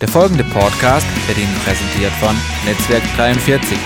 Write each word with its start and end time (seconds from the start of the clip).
Der 0.00 0.08
folgende 0.08 0.44
Podcast 0.44 1.06
wird 1.26 1.38
Ihnen 1.38 1.54
präsentiert 1.64 2.12
von 2.20 2.36
Netzwerk 2.66 3.02
43. 3.16 3.78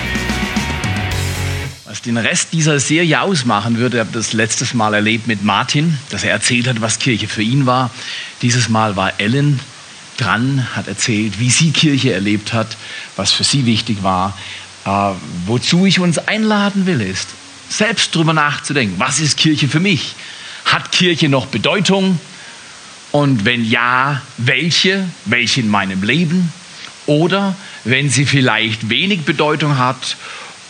Was 1.84 2.02
den 2.02 2.16
Rest 2.16 2.52
dieser 2.52 2.80
Serie 2.80 3.20
ausmachen 3.20 3.78
würde, 3.78 3.98
ich 3.98 4.00
habe 4.00 4.10
das 4.12 4.32
letztes 4.32 4.74
Mal 4.74 4.94
erlebt 4.94 5.28
mit 5.28 5.44
Martin, 5.44 5.96
dass 6.10 6.24
er 6.24 6.32
erzählt 6.32 6.66
hat, 6.66 6.80
was 6.80 6.98
Kirche 6.98 7.28
für 7.28 7.42
ihn 7.42 7.64
war. 7.64 7.92
Dieses 8.42 8.68
Mal 8.68 8.96
war 8.96 9.20
Ellen 9.20 9.60
dran, 10.16 10.66
hat 10.74 10.88
erzählt, 10.88 11.38
wie 11.38 11.50
sie 11.50 11.70
Kirche 11.70 12.12
erlebt 12.12 12.52
hat, 12.52 12.76
was 13.14 13.30
für 13.30 13.44
sie 13.44 13.64
wichtig 13.64 14.02
war. 14.02 14.36
Äh, 14.86 15.12
wozu 15.46 15.86
ich 15.86 16.00
uns 16.00 16.18
einladen 16.18 16.86
will, 16.86 17.00
ist, 17.00 17.28
selbst 17.68 18.16
darüber 18.16 18.32
nachzudenken, 18.32 18.96
was 18.98 19.20
ist 19.20 19.36
Kirche 19.36 19.68
für 19.68 19.80
mich? 19.80 20.16
Hat 20.64 20.90
Kirche 20.90 21.28
noch 21.28 21.46
Bedeutung? 21.46 22.18
Und 23.12 23.44
wenn 23.44 23.64
ja, 23.64 24.22
welche? 24.36 25.08
Welche 25.24 25.60
in 25.60 25.68
meinem 25.68 26.02
Leben? 26.02 26.52
Oder 27.06 27.56
wenn 27.84 28.08
sie 28.08 28.24
vielleicht 28.24 28.88
wenig 28.88 29.22
Bedeutung 29.22 29.78
hat 29.78 30.16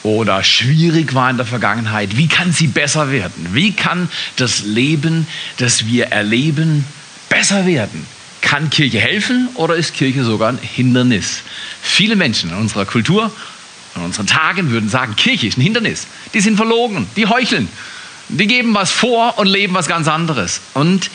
oder 0.02 0.42
schwierig 0.42 1.15
war 1.15 1.29
in 1.29 1.37
der 1.37 1.45
Vergangenheit, 1.45 2.16
wie 2.16 2.29
kann 2.29 2.52
sie 2.52 2.68
besser 2.68 3.10
werden? 3.10 3.48
Wie 3.52 3.73
kann 3.73 4.09
das 4.37 4.62
Leben, 4.62 5.27
das 5.59 5.87
wir 5.87 6.06
erleben, 6.06 6.84
besser 7.29 7.66
werden? 7.66 8.06
Kann 8.41 8.70
Kirche 8.70 8.98
helfen 8.98 9.48
oder 9.54 9.77
ist 9.77 9.93
Kirche 9.93 10.24
sogar 10.24 10.48
ein 10.48 10.59
Hindernis? 10.59 11.43
Viele 11.82 12.16
Menschen 12.16 12.51
in 12.51 12.57
unserer 12.57 12.87
Kultur, 12.87 13.30
in 13.96 14.02
unseren 14.02 14.27
Tagen 14.27 14.70
würden 14.70 14.88
sagen, 14.88 15.15
Kirche 15.16 15.46
ist 15.46 15.59
ein 15.59 15.62
Hindernis. 15.62 16.07
Die 16.32 16.41
sind 16.41 16.57
verlogen, 16.57 17.07
die 17.16 17.27
heucheln, 17.27 17.68
die 18.29 18.46
geben 18.46 18.73
was 18.73 18.91
vor 18.91 19.38
und 19.38 19.46
leben 19.46 19.74
was 19.74 19.88
ganz 19.88 20.09
anderes. 20.09 20.62
Und 20.73 21.10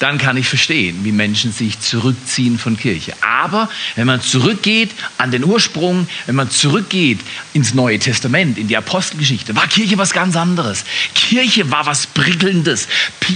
dann 0.00 0.16
kann 0.16 0.38
ich 0.38 0.48
verstehen, 0.48 1.04
wie 1.04 1.12
Menschen 1.12 1.52
sich 1.52 1.78
zurückziehen 1.78 2.58
von 2.58 2.76
Kirche. 2.76 3.12
Aber 3.20 3.68
wenn 3.96 4.06
man 4.06 4.22
zurückgeht 4.22 4.90
an 5.18 5.30
den 5.30 5.44
Ursprung, 5.44 6.08
wenn 6.24 6.34
man 6.34 6.50
zurückgeht 6.50 7.20
ins 7.52 7.74
Neue 7.74 7.98
Testament, 7.98 8.56
in 8.56 8.66
die 8.66 8.78
Apostelgeschichte, 8.78 9.54
war 9.54 9.66
Kirche 9.68 9.98
was 9.98 10.14
ganz 10.14 10.36
anderes. 10.36 10.84
Kirche 11.14 11.70
war 11.70 11.84
was 11.84 12.06
Prickelndes. 12.06 12.88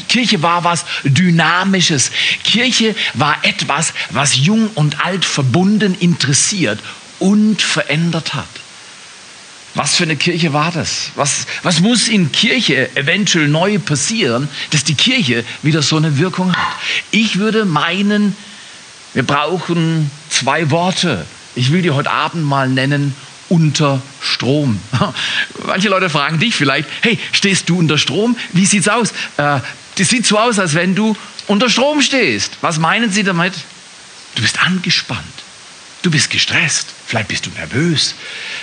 Kirche 0.09 0.43
war 0.43 0.65
was 0.65 0.87
Dynamisches. 1.05 2.11
Kirche 2.45 2.97
war 3.13 3.37
etwas, 3.43 3.93
was 4.09 4.35
jung 4.35 4.71
und 4.75 5.05
alt 5.05 5.27
verbunden 5.27 5.95
interessiert 6.01 6.81
und 7.19 7.61
verändert 7.61 8.33
hat. 8.33 8.64
Was 9.75 9.97
für 9.97 10.05
eine 10.05 10.17
Kirche 10.17 10.53
war 10.53 10.71
das? 10.71 11.11
Was, 11.17 11.47
was 11.65 11.81
muss 11.81 12.07
in 12.07 12.31
Kirche 12.31 12.95
eventuell 12.97 13.49
neu 13.49 13.79
passieren, 13.81 14.49
dass 14.71 14.85
die 14.85 14.95
Kirche 14.95 15.45
wieder 15.63 15.83
so 15.83 15.97
eine 15.97 16.17
Wirkung 16.17 16.55
hat? 16.55 16.77
Ich 17.11 17.39
würde 17.39 17.65
meinen, 17.65 18.37
wir 19.15 19.25
brauchen 19.25 20.11
zwei 20.31 20.71
Worte. 20.71 21.27
Ich 21.57 21.73
will 21.73 21.83
die 21.83 21.91
heute 21.91 22.11
Abend 22.11 22.45
mal 22.45 22.69
nennen, 22.69 23.17
unter 23.49 24.01
Strom. 24.21 24.79
Manche 25.67 25.89
Leute 25.89 26.09
fragen 26.09 26.39
dich 26.39 26.55
vielleicht, 26.55 26.89
hey, 27.03 27.19
stehst 27.33 27.69
du 27.69 27.79
unter 27.79 27.99
Strom? 27.99 28.37
Wie 28.53 28.67
sieht's 28.67 28.89
aus? 28.89 29.11
Äh, 29.37 29.61
das 29.97 30.09
sieht 30.09 30.25
so 30.25 30.39
aus, 30.39 30.59
als 30.59 30.75
wenn 30.75 30.95
du 30.95 31.17
unter 31.47 31.69
Strom 31.69 32.01
stehst. 32.01 32.59
Was 32.61 32.79
meinen 32.79 33.11
sie 33.11 33.23
damit? 33.23 33.55
Du 34.37 34.43
bist 34.43 34.61
angespannt. 34.63 35.21
Du 36.03 36.11
bist 36.11 36.31
gestresst, 36.31 36.94
vielleicht 37.07 37.29
bist 37.29 37.47
du 37.47 37.51
nervös, 37.51 38.15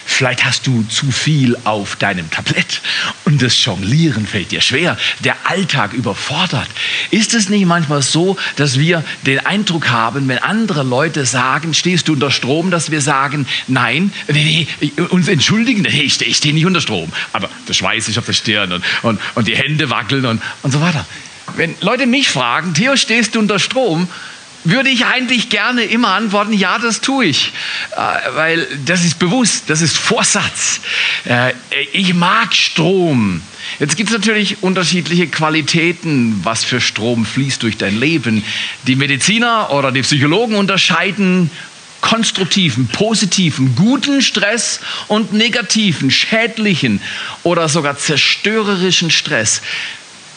vielleicht 0.06 0.46
hast 0.46 0.68
du 0.68 0.84
zu 0.84 1.12
viel 1.12 1.58
auf 1.64 1.96
deinem 1.96 2.30
Tablett 2.30 2.82
und 3.26 3.42
das 3.42 3.64
Jonglieren 3.64 4.26
fällt 4.26 4.52
dir 4.52 4.62
schwer, 4.62 4.98
der 5.20 5.36
Alltag 5.46 5.94
überfordert. 5.94 6.68
Ist 7.12 7.34
es 7.34 7.50
nicht 7.50 7.66
manchmal 7.66 8.02
so, 8.02 8.38
dass 8.56 8.80
wir 8.80 9.04
den 9.26 9.46
Eindruck 9.46 9.90
haben, 9.90 10.28
wenn 10.28 10.40
andere 10.40 10.84
Leute 10.84 11.26
sagen, 11.26 11.74
stehst 11.74 12.08
du 12.08 12.14
unter 12.14 12.32
Strom, 12.32 12.72
dass 12.72 12.92
wir 12.92 13.02
sagen, 13.02 13.48
nein, 13.68 14.12
nee, 14.28 14.68
nee, 14.80 14.92
uns 15.10 15.28
entschuldigen, 15.28 15.84
nee, 15.84 16.02
ich 16.02 16.16
stehe 16.16 16.34
steh 16.34 16.52
nicht 16.52 16.66
unter 16.66 16.82
Strom, 16.82 17.12
aber 17.34 17.50
der 17.68 17.74
Schweiß 17.74 18.08
ist 18.08 18.18
auf 18.18 18.26
der 18.26 18.34
Stirn 18.34 18.72
und, 18.72 18.84
und, 19.04 19.20
und 19.36 19.48
die 19.48 19.56
Hände 19.56 19.90
wackeln 19.90 20.26
und, 20.26 20.42
und 20.64 20.72
so 20.72 20.82
weiter. 20.82 21.06
Wenn 21.56 21.76
Leute 21.82 22.06
mich 22.06 22.30
fragen, 22.30 22.74
Theo, 22.74 22.96
stehst 22.96 23.36
du 23.36 23.40
unter 23.40 23.60
Strom? 23.60 24.08
Würde 24.64 24.90
ich 24.90 25.06
eigentlich 25.06 25.50
gerne 25.50 25.84
immer 25.84 26.10
antworten, 26.10 26.54
ja, 26.54 26.78
das 26.78 27.02
tue 27.02 27.26
ich, 27.26 27.52
äh, 27.92 28.36
weil 28.36 28.68
das 28.86 29.04
ist 29.04 29.20
bewusst, 29.20 29.66
das 29.68 29.82
ist 29.82 29.98
Vorsatz. 29.98 30.82
Äh, 31.26 31.54
ich 31.94 32.14
mag 32.14 32.54
Strom. 32.54 33.42
Jetzt 33.80 33.98
gibt 33.98 34.10
es 34.10 34.16
natürlich 34.16 34.62
unterschiedliche 34.62 35.28
Qualitäten, 35.28 36.40
was 36.44 36.64
für 36.64 36.82
Strom 36.82 37.26
fließt 37.26 37.64
durch 37.64 37.78
dein 37.78 38.00
Leben. 38.00 38.44
Die 38.88 38.96
Mediziner 38.96 39.72
oder 39.72 39.92
die 39.92 40.02
Psychologen 40.02 40.56
unterscheiden 40.56 41.50
konstruktiven, 42.02 42.88
positiven, 42.88 43.76
guten 43.76 44.22
Stress 44.22 44.80
und 45.08 45.34
negativen, 45.34 46.12
schädlichen 46.12 47.00
oder 47.44 47.70
sogar 47.70 47.98
zerstörerischen 47.98 49.12
Stress. 49.12 49.62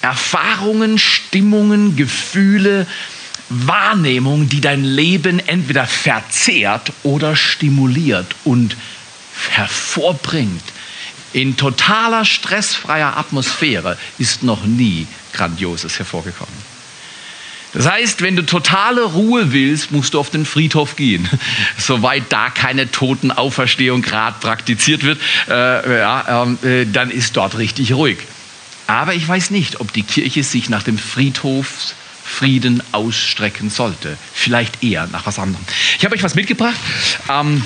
Erfahrungen, 0.03 0.99
Stimmungen, 0.99 1.97
Gefühle, 1.97 2.87
Wahrnehmung, 3.49 4.49
die 4.49 4.61
dein 4.61 4.85
Leben 4.85 5.39
entweder 5.39 5.87
verzehrt 5.87 6.93
oder 7.03 7.37
stimuliert 7.37 8.35
und 8.45 8.77
hervorbringt. 9.51 10.63
In 11.33 11.57
totaler 11.57 12.25
stressfreier 12.25 13.17
Atmosphäre 13.17 13.99
ist 14.19 14.43
noch 14.43 14.65
nie 14.65 15.07
Grandioses 15.33 15.99
hervorgekommen. 15.99 16.75
Das 17.73 17.91
heißt, 17.91 18.23
wenn 18.23 18.37
du 18.37 18.47
totale 18.47 19.03
Ruhe 19.03 19.53
willst, 19.53 19.91
musst 19.91 20.15
du 20.15 20.21
auf 20.21 20.31
den 20.31 20.47
Friedhof 20.47 20.95
gehen. 20.95 21.29
Soweit 21.77 22.23
da 22.29 22.49
keine 22.49 22.89
Totenauferstehung 22.89 24.01
gerade 24.01 24.37
praktiziert 24.39 25.03
wird, 25.03 25.21
äh, 25.49 25.99
ja, 25.99 26.45
ähm, 26.45 26.59
äh, 26.63 26.87
dann 26.87 27.11
ist 27.11 27.37
dort 27.37 27.59
richtig 27.59 27.93
ruhig. 27.93 28.19
Aber 28.87 29.15
ich 29.15 29.27
weiß 29.27 29.51
nicht, 29.51 29.81
ob 29.81 29.93
die 29.93 30.05
Kirche 30.05 30.45
sich 30.45 30.69
nach 30.69 30.85
dem 30.85 30.99
Friedhof 30.99 31.95
Frieden 32.35 32.83
ausstrecken 32.93 33.71
sollte. 33.71 34.19
Vielleicht 34.33 34.83
eher 34.83 35.07
nach 35.07 35.25
was 35.27 35.39
anderem. 35.39 35.65
Ich 35.99 36.05
habe 36.05 36.17
euch 36.17 36.23
was 36.23 36.35
mitgebracht. 36.35 36.79
Ähm, 37.31 37.63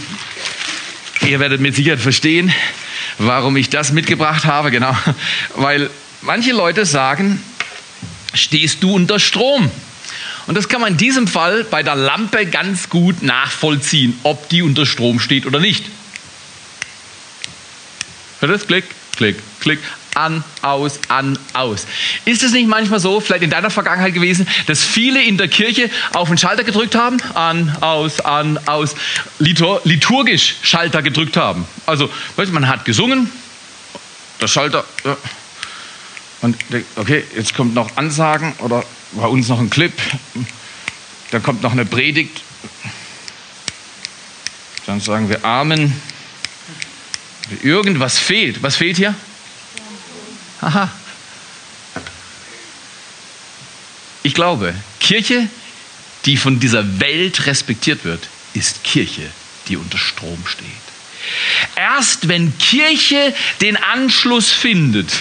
ihr 1.26 1.40
werdet 1.40 1.60
mit 1.60 1.74
Sicherheit 1.74 2.00
verstehen, 2.00 2.52
warum 3.16 3.56
ich 3.56 3.70
das 3.70 3.92
mitgebracht 3.92 4.44
habe. 4.44 4.70
Genau, 4.70 4.94
weil 5.56 5.88
manche 6.20 6.52
Leute 6.52 6.84
sagen, 6.84 7.42
stehst 8.34 8.82
du 8.82 8.94
unter 8.94 9.18
Strom? 9.18 9.70
Und 10.46 10.54
das 10.54 10.68
kann 10.68 10.82
man 10.82 10.92
in 10.92 10.98
diesem 10.98 11.26
Fall 11.26 11.64
bei 11.64 11.82
der 11.82 11.96
Lampe 11.96 12.46
ganz 12.46 12.90
gut 12.90 13.22
nachvollziehen, 13.22 14.18
ob 14.22 14.48
die 14.50 14.62
unter 14.62 14.86
Strom 14.86 15.18
steht 15.18 15.46
oder 15.46 15.60
nicht. 15.60 15.84
Hört 18.40 18.52
das? 18.52 18.66
Klick, 18.66 18.84
klick, 19.16 19.36
klick 19.60 19.80
an, 20.18 20.42
aus, 20.62 20.98
an, 21.08 21.38
aus. 21.52 21.86
Ist 22.24 22.42
es 22.42 22.52
nicht 22.52 22.68
manchmal 22.68 23.00
so, 23.00 23.20
vielleicht 23.20 23.44
in 23.44 23.50
deiner 23.50 23.70
Vergangenheit 23.70 24.14
gewesen, 24.14 24.48
dass 24.66 24.82
viele 24.82 25.22
in 25.22 25.38
der 25.38 25.48
Kirche 25.48 25.90
auf 26.12 26.28
den 26.28 26.36
Schalter 26.36 26.64
gedrückt 26.64 26.94
haben? 26.94 27.18
An, 27.34 27.76
aus, 27.80 28.20
an, 28.20 28.58
aus. 28.66 28.94
Litur 29.38 29.80
liturgisch 29.84 30.56
Schalter 30.62 31.02
gedrückt 31.02 31.36
haben. 31.36 31.66
Also, 31.86 32.10
weißt 32.36 32.52
man 32.52 32.68
hat 32.68 32.84
gesungen, 32.84 33.30
der 34.40 34.48
Schalter. 34.48 34.84
Ja. 35.04 35.16
Und 36.40 36.56
okay, 36.96 37.24
jetzt 37.36 37.54
kommt 37.54 37.74
noch 37.74 37.96
Ansagen 37.96 38.54
oder 38.58 38.84
bei 39.12 39.26
uns 39.26 39.48
noch 39.48 39.58
ein 39.58 39.70
Clip. 39.70 39.92
Dann 41.30 41.42
kommt 41.42 41.62
noch 41.62 41.72
eine 41.72 41.84
Predigt. 41.84 42.42
Dann 44.86 45.00
sagen 45.00 45.28
wir 45.28 45.44
Amen. 45.44 46.00
Irgendwas 47.62 48.18
fehlt. 48.18 48.62
Was 48.62 48.76
fehlt 48.76 48.96
hier? 48.96 49.14
Aha. 50.60 50.90
Ich 54.22 54.34
glaube, 54.34 54.74
Kirche, 55.00 55.48
die 56.24 56.36
von 56.36 56.60
dieser 56.60 57.00
Welt 57.00 57.46
respektiert 57.46 58.04
wird, 58.04 58.28
ist 58.54 58.82
Kirche, 58.84 59.30
die 59.68 59.76
unter 59.76 59.98
Strom 59.98 60.42
steht. 60.46 60.66
Erst 61.76 62.28
wenn 62.28 62.56
Kirche 62.58 63.34
den 63.60 63.76
Anschluss 63.76 64.50
findet, 64.50 65.12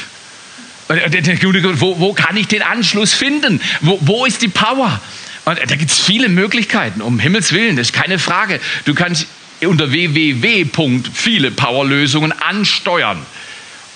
wo, 0.88 2.00
wo 2.00 2.14
kann 2.14 2.38
ich 2.38 2.48
den 2.48 2.62
Anschluss 2.62 3.14
finden? 3.14 3.62
Wo, 3.82 4.00
wo 4.02 4.26
ist 4.26 4.42
die 4.42 4.48
Power? 4.48 5.02
Und 5.46 5.60
da 5.60 5.76
gibt 5.76 5.92
es 5.92 6.00
viele 6.00 6.30
Möglichkeiten, 6.30 7.02
um 7.02 7.20
Himmels 7.20 7.52
Willen, 7.52 7.76
das 7.76 7.88
ist 7.88 7.94
keine 7.94 8.20
Frage. 8.20 8.60
Du 8.86 8.94
kannst 8.94 9.28
unter 9.62 9.92
www. 9.92 10.66
viele 11.14 11.52
Powerlösungen 11.52 12.32
ansteuern. 12.32 13.26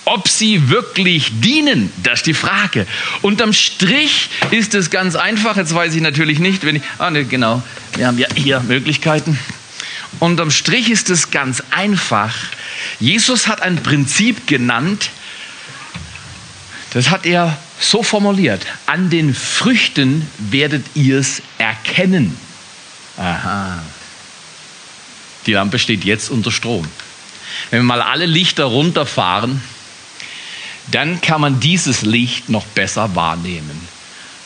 Ob 0.06 0.27
sie 0.27 0.69
wirklich 0.69 1.31
dienen, 1.42 1.92
das 2.01 2.19
ist 2.19 2.27
die 2.27 2.33
Frage. 2.33 2.88
Unterm 3.21 3.53
Strich 3.53 4.30
ist 4.50 4.74
es 4.74 4.89
ganz 4.89 5.15
einfach. 5.15 5.57
Jetzt 5.57 5.75
weiß 5.75 5.94
ich 5.94 6.01
natürlich 6.01 6.39
nicht, 6.39 6.65
wenn 6.65 6.77
ich. 6.77 6.81
Ah, 6.98 7.12
ne, 7.12 7.24
genau. 7.24 7.62
Wir 7.95 8.07
haben 8.07 8.18
ja 8.18 8.27
hier 8.36 8.59
Möglichkeiten. 8.62 9.38
Unterm 10.19 10.51
Strich 10.51 10.89
ist 10.89 11.09
es 11.09 11.31
ganz 11.31 11.63
einfach. 11.71 12.33
Jesus 13.00 13.48
hat 13.48 13.62
ein 13.62 13.81
Prinzip 13.81 14.48
genannt, 14.48 15.09
das 16.94 17.09
hat 17.09 17.25
er 17.25 17.57
so 17.80 18.04
formuliert. 18.04 18.65
An 18.86 19.09
den 19.09 19.33
Früchten 19.33 20.27
werdet 20.38 20.86
ihr 20.94 21.19
es 21.19 21.42
erkennen. 21.57 22.38
Aha. 23.18 23.81
Die 25.45 25.54
Lampe 25.54 25.80
steht 25.80 26.04
jetzt 26.04 26.30
unter 26.30 26.51
Strom. 26.51 26.88
Wenn 27.69 27.80
wir 27.80 27.83
mal 27.83 28.01
alle 28.01 28.25
Lichter 28.25 28.65
runterfahren, 28.65 29.62
dann 30.91 31.21
kann 31.21 31.41
man 31.41 31.59
dieses 31.59 32.01
Licht 32.01 32.49
noch 32.49 32.65
besser 32.65 33.15
wahrnehmen. 33.15 33.88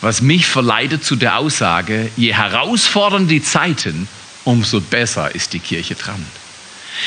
Was 0.01 0.21
mich 0.21 0.45
verleitet 0.45 1.03
zu 1.03 1.15
der 1.15 1.37
Aussage, 1.37 2.11
je 2.15 2.33
herausfordernder 2.33 3.29
die 3.29 3.43
Zeiten, 3.43 4.07
umso 4.43 4.81
besser 4.81 5.33
ist 5.33 5.53
die 5.53 5.59
Kirche 5.59 5.95
dran. 5.95 6.23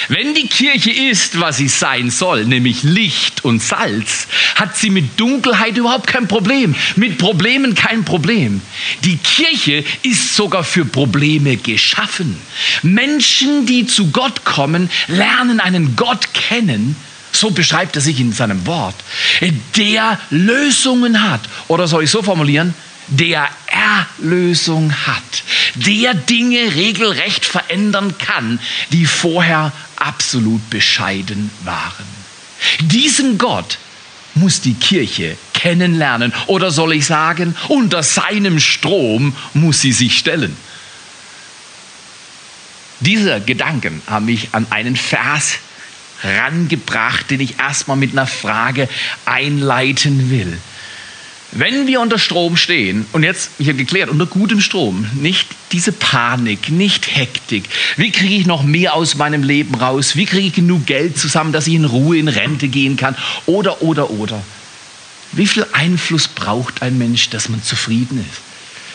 Wenn 0.08 0.34
die 0.34 0.48
Kirche 0.48 0.90
ist, 0.90 1.40
was 1.40 1.56
sie 1.56 1.68
sein 1.68 2.10
soll, 2.10 2.44
nämlich 2.44 2.82
Licht 2.82 3.44
und 3.44 3.62
Salz, 3.62 4.26
hat 4.54 4.76
sie 4.76 4.90
mit 4.90 5.18
Dunkelheit 5.18 5.76
überhaupt 5.76 6.06
kein 6.06 6.28
Problem, 6.28 6.74
mit 6.96 7.18
Problemen 7.18 7.74
kein 7.74 8.04
Problem. 8.04 8.60
Die 9.04 9.16
Kirche 9.16 9.84
ist 10.02 10.36
sogar 10.36 10.64
für 10.64 10.84
Probleme 10.84 11.56
geschaffen. 11.56 12.36
Menschen, 12.82 13.66
die 13.66 13.86
zu 13.86 14.10
Gott 14.10 14.44
kommen, 14.44 14.90
lernen 15.06 15.60
einen 15.60 15.96
Gott 15.96 16.34
kennen, 16.34 16.94
so 17.32 17.50
beschreibt 17.50 17.96
er 17.96 18.02
sich 18.02 18.20
in 18.20 18.32
seinem 18.32 18.66
Wort, 18.66 18.96
der 19.76 20.18
Lösungen 20.30 21.22
hat. 21.30 21.40
Oder 21.68 21.86
soll 21.86 22.04
ich 22.04 22.10
so 22.10 22.22
formulieren? 22.22 22.74
der 23.08 23.48
Erlösung 23.66 24.92
hat, 25.06 25.42
der 25.74 26.14
Dinge 26.14 26.74
regelrecht 26.74 27.44
verändern 27.44 28.16
kann, 28.18 28.60
die 28.90 29.06
vorher 29.06 29.72
absolut 29.96 30.68
bescheiden 30.70 31.50
waren. 31.64 32.06
Diesen 32.80 33.38
Gott 33.38 33.78
muss 34.34 34.60
die 34.60 34.74
Kirche 34.74 35.36
kennenlernen 35.54 36.32
oder 36.46 36.70
soll 36.70 36.92
ich 36.92 37.06
sagen, 37.06 37.56
unter 37.68 38.02
seinem 38.02 38.60
Strom 38.60 39.34
muss 39.54 39.80
sie 39.80 39.92
sich 39.92 40.18
stellen. 40.18 40.56
Diese 43.00 43.40
Gedanken 43.40 44.02
haben 44.06 44.26
mich 44.26 44.48
an 44.52 44.66
einen 44.70 44.96
Vers 44.96 45.54
rangebracht, 46.22 47.30
den 47.30 47.40
ich 47.40 47.58
erstmal 47.58 47.96
mit 47.96 48.12
einer 48.12 48.26
Frage 48.26 48.88
einleiten 49.24 50.30
will. 50.30 50.58
Wenn 51.52 51.86
wir 51.86 52.02
unter 52.02 52.18
Strom 52.18 52.58
stehen, 52.58 53.06
und 53.12 53.22
jetzt, 53.22 53.52
habe 53.58 53.74
geklärt, 53.74 54.10
unter 54.10 54.26
gutem 54.26 54.60
Strom, 54.60 55.06
nicht 55.14 55.48
diese 55.72 55.92
Panik, 55.92 56.68
nicht 56.68 57.16
Hektik. 57.16 57.64
Wie 57.96 58.10
kriege 58.10 58.34
ich 58.34 58.46
noch 58.46 58.62
mehr 58.62 58.94
aus 58.94 59.14
meinem 59.14 59.42
Leben 59.42 59.74
raus? 59.74 60.14
Wie 60.14 60.26
kriege 60.26 60.48
ich 60.48 60.52
genug 60.52 60.84
Geld 60.84 61.16
zusammen, 61.16 61.52
dass 61.52 61.66
ich 61.66 61.74
in 61.74 61.86
Ruhe 61.86 62.18
in 62.18 62.28
Rente 62.28 62.68
gehen 62.68 62.98
kann? 62.98 63.16
Oder, 63.46 63.80
oder, 63.80 64.10
oder. 64.10 64.42
Wie 65.32 65.46
viel 65.46 65.66
Einfluss 65.72 66.28
braucht 66.28 66.82
ein 66.82 66.98
Mensch, 66.98 67.30
dass 67.30 67.48
man 67.48 67.62
zufrieden 67.62 68.20
ist? 68.30 68.47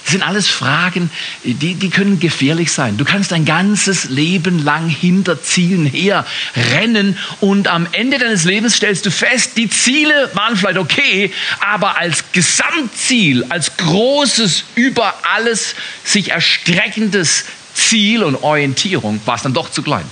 Das 0.04 0.12
sind 0.12 0.22
alles 0.22 0.50
Fragen, 0.50 1.10
die, 1.44 1.76
die 1.76 1.90
können 1.90 2.20
gefährlich 2.20 2.72
sein. 2.72 2.98
Du 2.98 3.06
kannst 3.06 3.32
dein 3.32 3.46
ganzes 3.46 4.06
Leben 4.06 4.60
lang 4.64 4.90
hinter 4.90 5.42
Zielen 5.42 5.86
her 5.86 6.26
rennen 6.74 7.18
und 7.40 7.70
am 7.70 7.88
Ende 7.94 8.20
deines 8.20 8.44
Lebens 8.44 8.76
stellst 8.76 9.06
du 9.06 9.12
fest, 9.12 9.52
die 9.56 9.70
Ziele 9.70 10.30
waren 10.34 10.58
vielleicht 10.58 10.78
okay, 10.78 11.32
aber 11.62 11.98
als 11.98 12.26
Gesamtziel, 12.34 13.46
als 13.48 13.78
großes, 13.78 14.66
über 14.76 15.14
alles 15.34 15.76
sich 16.04 16.32
erstreckendes 16.32 17.46
Ziel 17.74 18.24
und 18.24 18.36
Orientierung 18.44 19.22
war 19.26 19.36
es 19.36 19.44
dann 19.44 19.54
doch 19.54 19.72
zu 19.72 19.84
klein. 19.84 20.06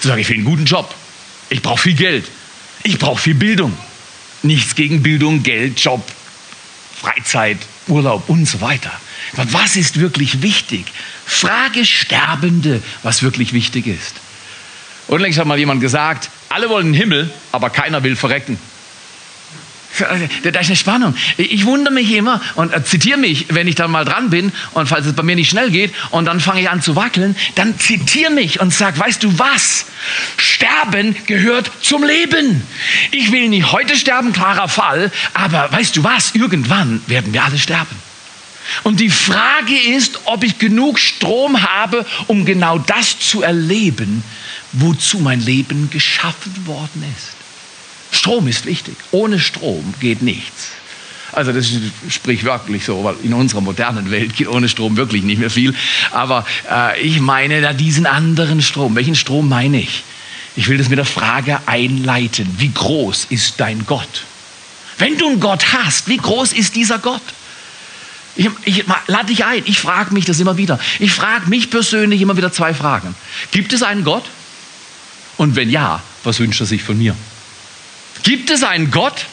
Zu 0.00 0.08
sagen, 0.08 0.20
ich 0.20 0.28
will 0.28 0.36
einen 0.36 0.44
guten 0.44 0.64
Job, 0.64 0.94
ich 1.50 1.60
brauche 1.60 1.82
viel 1.82 1.94
Geld, 1.94 2.26
ich 2.84 2.98
brauche 2.98 3.20
viel 3.20 3.34
Bildung. 3.34 3.76
Nichts 4.42 4.74
gegen 4.74 5.02
Bildung, 5.02 5.42
Geld, 5.42 5.80
Job, 5.80 6.06
Freizeit, 7.00 7.58
Urlaub 7.88 8.28
und 8.28 8.46
so 8.46 8.60
weiter. 8.60 8.92
Was 9.36 9.76
ist 9.76 10.00
wirklich 10.00 10.42
wichtig? 10.42 10.86
Frage 11.26 11.84
Sterbende, 11.84 12.82
was 13.02 13.22
wirklich 13.22 13.52
wichtig 13.52 13.86
ist. 13.86 14.14
Unlängst 15.06 15.38
hat 15.38 15.46
mal 15.46 15.58
jemand 15.58 15.80
gesagt, 15.80 16.30
alle 16.48 16.68
wollen 16.68 16.86
den 16.86 16.94
Himmel, 16.94 17.30
aber 17.52 17.70
keiner 17.70 18.02
will 18.02 18.16
verrecken. 18.16 18.58
Da 20.42 20.60
ist 20.60 20.66
eine 20.66 20.76
Spannung. 20.76 21.14
Ich 21.36 21.66
wundere 21.66 21.94
mich 21.94 22.10
immer 22.12 22.40
und 22.56 22.72
zitiere 22.86 23.18
mich, 23.18 23.46
wenn 23.50 23.68
ich 23.68 23.76
dann 23.76 23.92
mal 23.92 24.04
dran 24.04 24.28
bin 24.28 24.50
und 24.72 24.88
falls 24.88 25.06
es 25.06 25.12
bei 25.12 25.22
mir 25.22 25.36
nicht 25.36 25.50
schnell 25.50 25.70
geht 25.70 25.94
und 26.10 26.24
dann 26.24 26.40
fange 26.40 26.62
ich 26.62 26.70
an 26.70 26.82
zu 26.82 26.96
wackeln, 26.96 27.36
dann 27.54 27.78
zitiere 27.78 28.32
mich 28.32 28.60
und 28.60 28.74
sag, 28.74 28.98
weißt 28.98 29.22
du 29.22 29.38
was? 29.38 29.86
Sterben 30.36 31.14
gehört 31.26 31.70
zum 31.80 32.02
Leben. 32.02 32.62
Ich 33.12 33.30
will 33.30 33.48
nicht 33.48 33.70
heute 33.70 33.94
sterben, 33.96 34.32
klarer 34.32 34.68
Fall, 34.68 35.12
aber 35.32 35.70
weißt 35.70 35.96
du 35.96 36.02
was? 36.02 36.34
Irgendwann 36.34 37.00
werden 37.06 37.32
wir 37.32 37.44
alle 37.44 37.58
sterben. 37.58 37.94
Und 38.82 39.00
die 39.00 39.10
Frage 39.10 39.76
ist, 39.76 40.20
ob 40.24 40.44
ich 40.44 40.58
genug 40.58 40.98
Strom 40.98 41.62
habe, 41.62 42.06
um 42.26 42.44
genau 42.44 42.78
das 42.78 43.18
zu 43.18 43.42
erleben, 43.42 44.24
wozu 44.72 45.18
mein 45.18 45.40
Leben 45.40 45.90
geschaffen 45.90 46.66
worden 46.66 47.04
ist. 47.16 47.34
Strom 48.16 48.48
ist 48.48 48.64
wichtig. 48.66 48.96
Ohne 49.10 49.38
Strom 49.38 49.94
geht 50.00 50.22
nichts. 50.22 50.68
Also 51.32 51.52
das 51.52 51.70
ist 51.70 51.80
sprichwörtlich 52.10 52.84
so, 52.84 53.02
weil 53.02 53.16
in 53.24 53.34
unserer 53.34 53.60
modernen 53.60 54.10
Welt 54.10 54.36
geht 54.36 54.46
ohne 54.46 54.68
Strom 54.68 54.96
wirklich 54.96 55.24
nicht 55.24 55.38
mehr 55.38 55.50
viel. 55.50 55.74
Aber 56.12 56.46
äh, 56.70 57.00
ich 57.00 57.20
meine 57.20 57.60
da 57.60 57.72
diesen 57.72 58.06
anderen 58.06 58.62
Strom. 58.62 58.94
Welchen 58.94 59.16
Strom 59.16 59.48
meine 59.48 59.80
ich? 59.80 60.04
Ich 60.56 60.68
will 60.68 60.78
das 60.78 60.88
mit 60.88 60.98
der 60.98 61.04
Frage 61.04 61.58
einleiten. 61.66 62.48
Wie 62.58 62.70
groß 62.72 63.26
ist 63.30 63.58
dein 63.58 63.84
Gott? 63.86 64.24
Wenn 64.98 65.18
du 65.18 65.26
einen 65.26 65.40
Gott 65.40 65.72
hast, 65.72 66.06
wie 66.06 66.18
groß 66.18 66.52
ist 66.52 66.76
dieser 66.76 67.00
Gott? 67.00 67.22
Ich, 68.36 68.48
ich 68.64 68.84
lade 69.06 69.26
dich 69.26 69.44
ein, 69.44 69.62
ich 69.66 69.78
frage 69.78 70.12
mich 70.12 70.24
das 70.24 70.40
immer 70.40 70.56
wieder. 70.56 70.80
Ich 70.98 71.12
frage 71.12 71.48
mich 71.48 71.70
persönlich 71.70 72.20
immer 72.20 72.36
wieder 72.36 72.52
zwei 72.52 72.74
Fragen. 72.74 73.14
Gibt 73.52 73.72
es 73.72 73.82
einen 73.82 74.04
Gott? 74.04 74.24
Und 75.36 75.56
wenn 75.56 75.70
ja, 75.70 76.02
was 76.24 76.40
wünscht 76.40 76.60
er 76.60 76.66
sich 76.66 76.82
von 76.82 76.98
mir? 76.98 77.16
Gibt 78.22 78.50
es 78.50 78.62
einen 78.62 78.90
Gott? 78.90 79.26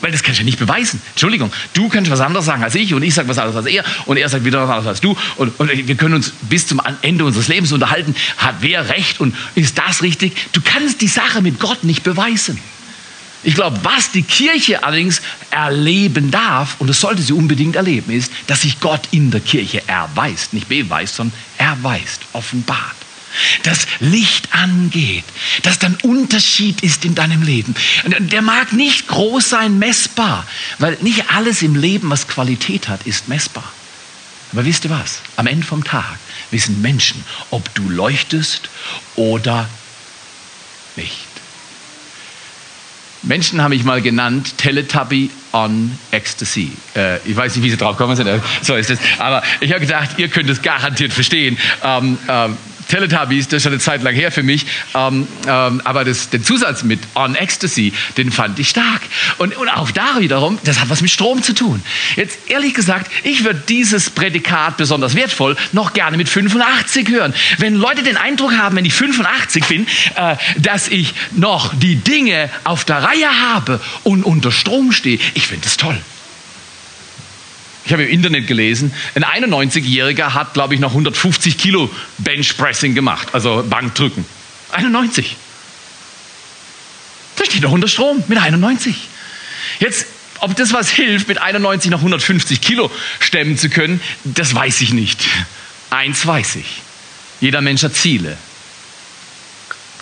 Weil 0.00 0.12
das 0.12 0.22
kannst 0.22 0.38
du 0.38 0.42
ja 0.42 0.44
nicht 0.44 0.58
beweisen. 0.58 1.02
Entschuldigung, 1.10 1.52
du 1.74 1.88
kannst 1.88 2.10
was 2.10 2.20
anderes 2.20 2.46
sagen 2.46 2.62
als 2.62 2.74
ich 2.76 2.94
und 2.94 3.02
ich 3.02 3.14
sage 3.14 3.28
was 3.28 3.38
anderes 3.38 3.56
als 3.56 3.66
er 3.66 3.84
und 4.06 4.16
er 4.16 4.28
sagt 4.28 4.44
wieder 4.44 4.62
was 4.62 4.70
anderes 4.70 4.86
als 4.86 5.00
du 5.00 5.16
und, 5.36 5.58
und 5.58 5.70
wir 5.88 5.94
können 5.96 6.14
uns 6.14 6.32
bis 6.42 6.68
zum 6.68 6.80
Ende 7.02 7.24
unseres 7.24 7.48
Lebens 7.48 7.72
unterhalten. 7.72 8.14
Hat 8.36 8.56
wer 8.60 8.88
recht 8.88 9.20
und 9.20 9.34
ist 9.56 9.76
das 9.78 10.02
richtig? 10.02 10.52
Du 10.52 10.60
kannst 10.62 11.00
die 11.00 11.08
Sache 11.08 11.42
mit 11.42 11.58
Gott 11.58 11.82
nicht 11.82 12.04
beweisen. 12.04 12.60
Ich 13.44 13.54
glaube, 13.54 13.78
was 13.84 14.10
die 14.10 14.22
Kirche 14.22 14.82
allerdings 14.82 15.22
erleben 15.50 16.30
darf, 16.30 16.76
und 16.80 16.88
das 16.88 17.00
sollte 17.00 17.22
sie 17.22 17.32
unbedingt 17.32 17.76
erleben, 17.76 18.12
ist, 18.12 18.32
dass 18.48 18.62
sich 18.62 18.80
Gott 18.80 19.08
in 19.12 19.30
der 19.30 19.40
Kirche 19.40 19.86
erweist, 19.86 20.52
nicht 20.52 20.68
beweist, 20.68 21.14
sondern 21.14 21.38
erweist, 21.56 22.22
offenbart. 22.32 22.96
Dass 23.62 23.86
Licht 24.00 24.48
angeht, 24.54 25.24
dass 25.62 25.78
dann 25.78 25.96
Unterschied 26.02 26.82
ist 26.82 27.04
in 27.04 27.14
deinem 27.14 27.42
Leben. 27.42 27.74
Der 28.06 28.42
mag 28.42 28.72
nicht 28.72 29.06
groß 29.06 29.50
sein, 29.50 29.78
messbar, 29.78 30.46
weil 30.78 30.96
nicht 31.02 31.30
alles 31.30 31.62
im 31.62 31.76
Leben, 31.76 32.10
was 32.10 32.26
Qualität 32.26 32.88
hat, 32.88 33.06
ist 33.06 33.28
messbar. 33.28 33.70
Aber 34.52 34.64
wisst 34.64 34.84
ihr 34.84 34.90
was? 34.90 35.20
Am 35.36 35.46
Ende 35.46 35.66
vom 35.66 35.84
Tag 35.84 36.18
wissen 36.50 36.80
Menschen, 36.80 37.22
ob 37.50 37.72
du 37.74 37.88
leuchtest 37.88 38.70
oder 39.14 39.68
nicht. 40.96 41.27
Menschen 43.22 43.62
haben 43.62 43.70
mich 43.70 43.84
mal 43.84 44.00
genannt 44.00 44.58
Teletubby 44.58 45.30
on 45.52 45.96
Ecstasy. 46.10 46.72
Äh, 46.94 47.18
ich 47.24 47.36
weiß 47.36 47.56
nicht, 47.56 47.64
wie 47.64 47.70
sie 47.70 47.76
drauf 47.76 47.96
kommen 47.96 48.16
sind, 48.16 48.28
so 48.62 48.76
ist 48.76 48.90
es. 48.90 48.98
Aber 49.18 49.42
ich 49.60 49.72
habe 49.72 49.80
gedacht, 49.80 50.10
ihr 50.18 50.28
könnt 50.28 50.48
es 50.50 50.62
garantiert 50.62 51.12
verstehen. 51.12 51.58
Ähm, 51.82 52.18
ähm, 52.28 52.56
Teletubbies, 52.88 53.48
das 53.48 53.58
ist 53.58 53.62
schon 53.64 53.72
eine 53.72 53.80
Zeit 53.80 54.02
lang 54.02 54.14
her 54.14 54.32
für 54.32 54.42
mich, 54.42 54.66
ähm, 54.94 55.28
ähm, 55.46 55.80
aber 55.84 56.04
das, 56.04 56.30
den 56.30 56.42
Zusatz 56.42 56.82
mit 56.82 57.00
On 57.14 57.34
Ecstasy, 57.34 57.92
den 58.16 58.32
fand 58.32 58.58
ich 58.58 58.68
stark. 58.68 59.02
Und, 59.38 59.56
und 59.56 59.68
auch 59.68 59.90
da 59.90 60.20
wiederum, 60.20 60.58
das 60.64 60.80
hat 60.80 60.90
was 60.90 61.00
mit 61.00 61.10
Strom 61.10 61.42
zu 61.42 61.54
tun. 61.54 61.82
Jetzt 62.16 62.50
ehrlich 62.50 62.74
gesagt, 62.74 63.10
ich 63.24 63.44
würde 63.44 63.62
dieses 63.68 64.10
Prädikat 64.10 64.76
besonders 64.76 65.14
wertvoll 65.14 65.56
noch 65.72 65.92
gerne 65.92 66.16
mit 66.16 66.28
85 66.28 67.08
hören. 67.08 67.34
Wenn 67.58 67.74
Leute 67.74 68.02
den 68.02 68.16
Eindruck 68.16 68.56
haben, 68.56 68.76
wenn 68.76 68.84
ich 68.84 68.94
85 68.94 69.64
bin, 69.66 69.86
äh, 70.16 70.36
dass 70.58 70.88
ich 70.88 71.14
noch 71.32 71.74
die 71.74 71.96
Dinge 71.96 72.50
auf 72.64 72.84
der 72.84 73.02
Reihe 73.02 73.28
habe 73.50 73.80
und 74.02 74.24
unter 74.24 74.50
Strom 74.50 74.92
stehe, 74.92 75.18
ich 75.34 75.46
finde 75.46 75.64
das 75.64 75.76
toll. 75.76 75.98
Ich 77.88 77.92
habe 77.94 78.02
im 78.02 78.10
Internet 78.10 78.46
gelesen, 78.46 78.92
ein 79.14 79.24
91-Jähriger 79.24 80.34
hat, 80.34 80.52
glaube 80.52 80.74
ich, 80.74 80.80
noch 80.80 80.90
150 80.90 81.56
Kilo 81.56 81.90
Benchpressing 82.18 82.94
gemacht, 82.94 83.28
also 83.32 83.64
Bankdrücken. 83.66 84.26
91. 84.72 85.36
Da 87.36 87.46
steht 87.46 87.62
noch 87.62 87.72
unter 87.72 87.88
Strom 87.88 88.22
mit 88.28 88.36
91. 88.36 89.08
Jetzt, 89.80 90.04
ob 90.40 90.54
das 90.54 90.74
was 90.74 90.90
hilft, 90.90 91.28
mit 91.28 91.40
91 91.40 91.90
noch 91.90 92.00
150 92.00 92.60
Kilo 92.60 92.90
stemmen 93.20 93.56
zu 93.56 93.70
können, 93.70 94.02
das 94.22 94.54
weiß 94.54 94.82
ich 94.82 94.92
nicht. 94.92 95.24
Eins 95.88 96.26
weiß 96.26 96.56
ich. 96.56 96.82
Jeder 97.40 97.62
Mensch 97.62 97.82
hat 97.84 97.96
Ziele. 97.96 98.36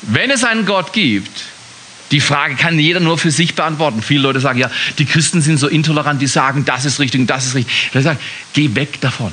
Wenn 0.02 0.32
es 0.32 0.42
einen 0.42 0.66
Gott 0.66 0.92
gibt, 0.92 1.44
die 2.10 2.20
Frage 2.20 2.54
kann 2.54 2.78
jeder 2.78 3.00
nur 3.00 3.18
für 3.18 3.30
sich 3.30 3.54
beantworten. 3.54 4.02
Viele 4.02 4.20
Leute 4.20 4.40
sagen, 4.40 4.58
ja, 4.58 4.70
die 4.98 5.06
Christen 5.06 5.40
sind 5.42 5.58
so 5.58 5.68
intolerant, 5.68 6.22
die 6.22 6.26
sagen, 6.26 6.64
das 6.64 6.84
ist 6.84 7.00
richtig 7.00 7.20
und 7.22 7.26
das 7.26 7.46
ist 7.46 7.54
richtig. 7.54 7.74
Ich 7.92 8.02
sage, 8.02 8.18
geh 8.52 8.74
weg 8.74 9.00
davon. 9.00 9.32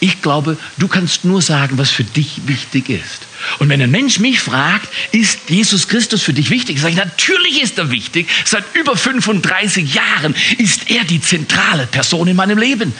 Ich 0.00 0.22
glaube, 0.22 0.56
du 0.76 0.88
kannst 0.88 1.24
nur 1.24 1.40
sagen, 1.40 1.78
was 1.78 1.90
für 1.90 2.04
dich 2.04 2.42
wichtig 2.46 2.90
ist. 2.90 3.26
Und 3.58 3.68
wenn 3.68 3.80
ein 3.80 3.90
Mensch 3.90 4.18
mich 4.18 4.40
fragt, 4.40 4.88
ist 5.12 5.48
Jesus 5.48 5.88
Christus 5.88 6.22
für 6.22 6.32
dich 6.32 6.50
wichtig? 6.50 6.80
Sage 6.80 6.92
ich, 6.92 6.98
natürlich 6.98 7.62
ist 7.62 7.78
er 7.78 7.90
wichtig. 7.90 8.28
Seit 8.44 8.64
über 8.74 8.96
35 8.96 9.94
Jahren 9.94 10.34
ist 10.58 10.90
er 10.90 11.04
die 11.04 11.20
zentrale 11.20 11.86
Person 11.86 12.28
in 12.28 12.36
meinem 12.36 12.58
Leben. 12.58 12.92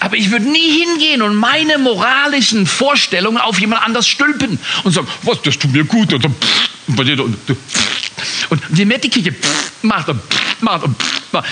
Aber 0.00 0.16
ich 0.16 0.30
würde 0.30 0.50
nie 0.50 0.84
hingehen 0.84 1.22
und 1.22 1.36
meine 1.36 1.78
moralischen 1.78 2.66
Vorstellungen 2.66 3.38
auf 3.38 3.60
jemand 3.60 3.82
anders 3.82 4.08
stülpen 4.08 4.58
und 4.84 4.92
sagen, 4.92 5.06
was, 5.22 5.40
das 5.42 5.58
tut 5.58 5.72
mir 5.72 5.84
gut. 5.84 6.12
Und, 6.12 6.24
und 6.24 7.36
je 8.74 8.84
mehr 8.84 8.98
die 8.98 9.08
Kirche 9.08 9.34
macht 9.82 10.08
und 10.08 10.20
macht 10.60 10.84
und 10.84 10.96
macht, 11.32 11.46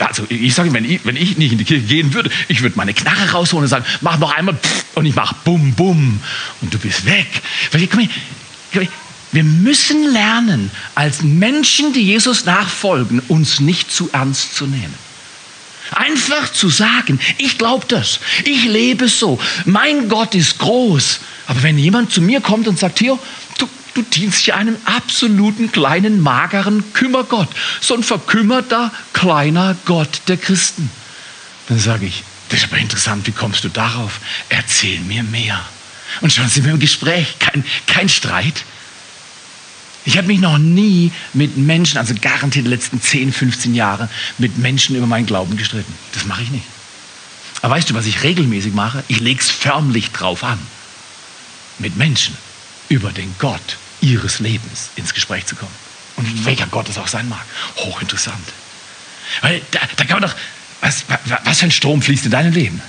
also 0.00 0.24
ich 0.28 0.54
sage, 0.54 0.72
wenn 0.72 0.84
ich, 0.84 1.04
wenn 1.04 1.16
ich 1.16 1.36
nicht 1.38 1.52
in 1.52 1.58
die 1.58 1.64
Kirche 1.64 1.86
gehen 1.86 2.12
würde, 2.14 2.30
ich 2.48 2.62
würde 2.62 2.76
meine 2.76 2.94
Knarre 2.94 3.30
rausholen 3.32 3.64
und 3.64 3.68
sagen, 3.68 3.84
mach 4.00 4.18
noch 4.18 4.34
einmal 4.34 4.58
und 4.94 5.06
ich 5.06 5.14
mache 5.14 5.34
bum, 5.44 5.72
bum 5.72 6.20
und 6.60 6.74
du 6.74 6.78
bist 6.78 7.06
weg. 7.06 7.26
Komm 7.70 7.80
hier, 7.80 7.88
komm 8.72 8.80
hier, 8.82 8.88
wir 9.32 9.44
müssen 9.44 10.12
lernen, 10.12 10.70
als 10.94 11.22
Menschen, 11.22 11.92
die 11.92 12.02
Jesus 12.02 12.44
nachfolgen, 12.44 13.20
uns 13.28 13.60
nicht 13.60 13.92
zu 13.92 14.08
ernst 14.12 14.54
zu 14.54 14.66
nehmen. 14.66 14.94
Einfach 15.92 16.50
zu 16.52 16.68
sagen, 16.68 17.20
ich 17.38 17.58
glaube 17.58 17.86
das, 17.86 18.20
ich 18.44 18.64
lebe 18.64 19.08
so, 19.08 19.38
mein 19.64 20.08
Gott 20.08 20.34
ist 20.34 20.58
groß. 20.58 21.20
Aber 21.46 21.62
wenn 21.62 21.78
jemand 21.78 22.12
zu 22.12 22.20
mir 22.20 22.40
kommt 22.40 22.66
und 22.66 22.78
sagt, 22.78 22.98
hier, 22.98 23.18
du, 23.96 24.02
dienst 24.02 24.40
hier 24.40 24.56
einem 24.56 24.76
absoluten 24.84 25.72
kleinen, 25.72 26.20
mageren 26.20 26.92
Kümmergott, 26.92 27.48
so 27.80 27.94
ein 27.94 28.02
verkümmerter, 28.02 28.92
kleiner 29.12 29.76
Gott 29.84 30.22
der 30.28 30.36
Christen, 30.36 30.90
dann 31.68 31.78
sage 31.78 32.06
ich, 32.06 32.22
das 32.48 32.60
ist 32.60 32.66
aber 32.66 32.78
interessant, 32.78 33.26
wie 33.26 33.32
kommst 33.32 33.64
du 33.64 33.68
darauf? 33.68 34.20
Erzähl 34.48 35.00
mir 35.00 35.22
mehr. 35.24 35.60
Und 36.20 36.32
schon 36.32 36.48
sind 36.48 36.64
wir 36.64 36.72
im 36.72 36.78
Gespräch, 36.78 37.38
kein, 37.38 37.64
kein 37.86 38.08
Streit. 38.08 38.64
Ich 40.04 40.16
habe 40.16 40.28
mich 40.28 40.38
noch 40.38 40.58
nie 40.58 41.10
mit 41.32 41.56
Menschen, 41.56 41.98
also 41.98 42.14
garantiert 42.20 42.66
die 42.66 42.70
letzten 42.70 43.02
10, 43.02 43.32
15 43.32 43.74
Jahre, 43.74 44.08
mit 44.38 44.56
Menschen 44.58 44.94
über 44.94 45.06
meinen 45.06 45.26
Glauben 45.26 45.56
gestritten. 45.56 45.92
Das 46.12 46.26
mache 46.26 46.42
ich 46.42 46.50
nicht. 46.50 46.64
Aber 47.62 47.74
weißt 47.74 47.90
du, 47.90 47.94
was 47.94 48.06
ich 48.06 48.22
regelmäßig 48.22 48.72
mache? 48.72 49.02
Ich 49.08 49.18
lege 49.18 49.40
es 49.40 49.50
förmlich 49.50 50.12
drauf 50.12 50.44
an, 50.44 50.58
mit 51.80 51.96
Menschen 51.96 52.36
über 52.88 53.10
den 53.10 53.34
Gott 53.40 53.78
ihres 54.06 54.38
Lebens 54.38 54.90
ins 54.96 55.12
Gespräch 55.12 55.46
zu 55.46 55.56
kommen. 55.56 55.74
Und 56.16 56.46
welcher 56.46 56.66
Gott 56.66 56.88
es 56.88 56.96
auch 56.98 57.08
sein 57.08 57.28
mag. 57.28 57.44
Hochinteressant. 57.76 58.36
Weil 59.42 59.60
da, 59.70 59.80
da 59.96 60.04
kann 60.04 60.20
man 60.20 60.30
doch, 60.30 60.36
was, 60.80 61.04
was 61.44 61.58
für 61.58 61.66
ein 61.66 61.70
Strom 61.70 62.00
fließt 62.00 62.26
in 62.26 62.30
deinem 62.30 62.52
Leben? 62.52 62.80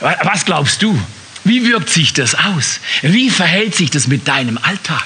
Was 0.00 0.44
glaubst 0.44 0.82
du? 0.82 0.98
Wie 1.44 1.66
wirkt 1.66 1.90
sich 1.90 2.14
das 2.14 2.34
aus? 2.34 2.80
Wie 3.02 3.28
verhält 3.28 3.74
sich 3.74 3.90
das 3.90 4.06
mit 4.06 4.26
deinem 4.26 4.58
Alltag? 4.58 5.04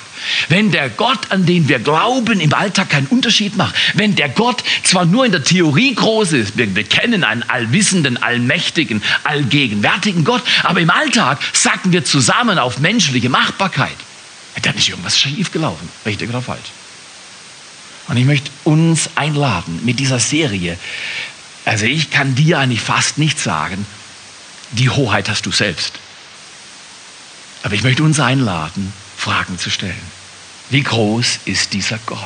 Wenn 0.49 0.71
der 0.71 0.88
Gott, 0.88 1.31
an 1.31 1.47
den 1.47 1.69
wir 1.69 1.81
glauben, 1.81 2.41
im 2.41 2.55
Alltag 2.55 2.91
keinen 2.91 3.07
Unterschied 3.09 3.57
macht, 3.57 3.75
wenn 3.95 4.15
der 4.15 4.29
Gott 4.29 4.62
zwar 4.85 5.05
nur 5.05 5.27
in 5.27 5.33
der 5.33 5.43
Theorie 5.43 5.95
groß 5.95 6.33
ist, 6.33 6.57
wir, 6.57 6.75
wir 6.75 6.85
kennen 6.85 7.25
einen 7.25 7.43
allwissenden, 7.43 8.23
allmächtigen, 8.23 9.03
allgegenwärtigen 9.25 10.25
Gott, 10.25 10.43
aber 10.62 10.81
im 10.81 10.91
Alltag 10.91 11.38
sacken 11.53 11.93
wir 11.93 12.05
zusammen 12.05 12.59
auf 12.59 12.79
menschliche 12.79 13.29
Machbarkeit. 13.29 13.97
Da 14.62 14.71
ist 14.71 14.88
irgendwas 14.88 15.19
schief 15.19 15.53
gelaufen, 15.53 15.88
richtig 16.05 16.29
oder 16.29 16.43
falsch. 16.43 16.71
Und 18.09 18.17
ich 18.17 18.25
möchte 18.25 18.50
uns 18.65 19.11
einladen 19.15 19.81
mit 19.85 20.00
dieser 20.00 20.19
Serie. 20.19 20.79
Also 21.65 21.85
ich 21.85 22.11
kann 22.11 22.35
dir 22.35 22.59
eigentlich 22.59 22.81
fast 22.81 23.19
nicht 23.19 23.38
sagen, 23.38 23.87
die 24.73 24.88
Hoheit 24.88 25.29
hast 25.29 25.47
du 25.47 25.53
selbst. 25.53 25.93
Aber 27.62 27.75
ich 27.75 27.83
möchte 27.83 28.03
uns 28.03 28.21
einladen, 28.21 28.93
Fragen 29.17 29.59
zu 29.59 29.71
stellen. 29.71 30.19
Wie 30.71 30.83
groß 30.83 31.41
ist 31.45 31.73
dieser 31.73 31.99
Gott? 32.07 32.19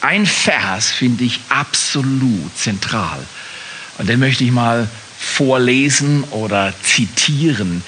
Ein 0.00 0.26
Vers 0.26 0.90
finde 0.90 1.24
ich 1.24 1.40
absolut 1.48 2.56
zentral. 2.56 3.24
Und 3.98 4.08
den 4.08 4.18
möchte 4.18 4.44
ich 4.44 4.50
mal 4.50 4.88
vorlesen 5.18 6.24
oder 6.24 6.72
zitieren 6.82 7.82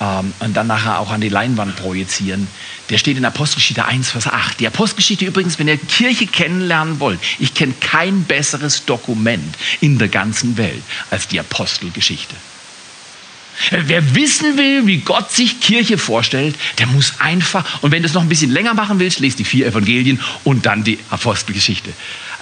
ähm, 0.00 0.32
und 0.40 0.56
dann 0.56 0.66
nachher 0.66 1.00
auch 1.00 1.10
an 1.10 1.20
die 1.20 1.28
Leinwand 1.28 1.76
projizieren. 1.76 2.46
Der 2.90 2.98
steht 2.98 3.16
in 3.16 3.24
Apostelgeschichte 3.24 3.84
1, 3.84 4.10
Vers 4.10 4.26
8. 4.26 4.60
Die 4.60 4.66
Apostelgeschichte 4.66 5.24
übrigens, 5.24 5.58
wenn 5.58 5.68
ihr 5.68 5.76
Kirche 5.76 6.26
kennenlernen 6.26 7.00
wollt, 7.00 7.20
ich 7.38 7.54
kenne 7.54 7.74
kein 7.80 8.24
besseres 8.24 8.84
Dokument 8.84 9.56
in 9.80 9.98
der 9.98 10.08
ganzen 10.08 10.56
Welt 10.56 10.82
als 11.10 11.28
die 11.28 11.40
Apostelgeschichte. 11.40 12.34
Wer 13.70 14.14
wissen 14.14 14.56
will, 14.56 14.86
wie 14.86 14.98
Gott 14.98 15.32
sich 15.32 15.60
Kirche 15.60 15.98
vorstellt, 15.98 16.54
der 16.78 16.86
muss 16.86 17.14
einfach, 17.18 17.82
und 17.82 17.90
wenn 17.90 18.02
du 18.02 18.08
es 18.08 18.14
noch 18.14 18.22
ein 18.22 18.28
bisschen 18.28 18.52
länger 18.52 18.74
machen 18.74 19.00
willst, 19.00 19.18
lest 19.18 19.40
die 19.40 19.44
vier 19.44 19.66
Evangelien 19.66 20.20
und 20.44 20.64
dann 20.66 20.84
die 20.84 20.98
Apostelgeschichte. 21.10 21.92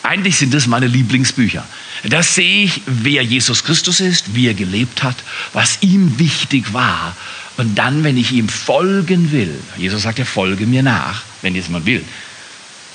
Eigentlich 0.03 0.37
sind 0.37 0.53
das 0.53 0.67
meine 0.67 0.87
Lieblingsbücher. 0.87 1.67
Da 2.05 2.23
sehe 2.23 2.65
ich, 2.65 2.83
wer 2.87 3.23
Jesus 3.23 3.65
Christus 3.65 4.01
ist, 4.01 4.35
wie 4.35 4.47
er 4.47 4.55
gelebt 4.55 5.03
hat, 5.03 5.17
was 5.53 5.79
ihm 5.81 6.19
wichtig 6.19 6.73
war. 6.75 7.17
Und 7.57 7.75
dann, 7.77 8.05
wenn 8.05 8.17
ich 8.17 8.33
ihm 8.33 8.49
folgen 8.49 9.33
will, 9.33 9.59
Jesus 9.77 10.03
sagt 10.03 10.19
ja, 10.19 10.25
folge 10.25 10.67
mir 10.67 10.83
nach, 10.83 11.23
wenn 11.43 11.55
jetzt 11.55 11.71
mal 11.71 11.85
will, 11.87 12.05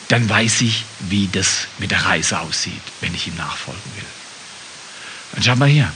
dann 0.08 0.30
weiß 0.30 0.62
ich, 0.62 0.84
wie 1.00 1.30
das 1.32 1.68
mit 1.80 1.91
der 1.91 2.06
Reise 2.06 2.39
aussieht, 2.39 2.82
wenn 3.00 3.15
ich 3.15 3.27
ihm 3.27 3.36
nachfolgen 3.36 3.82
will. 3.96 4.06
Und 5.34 5.46
schau 5.46 5.56
mal 5.56 5.70
hier. 5.70 5.91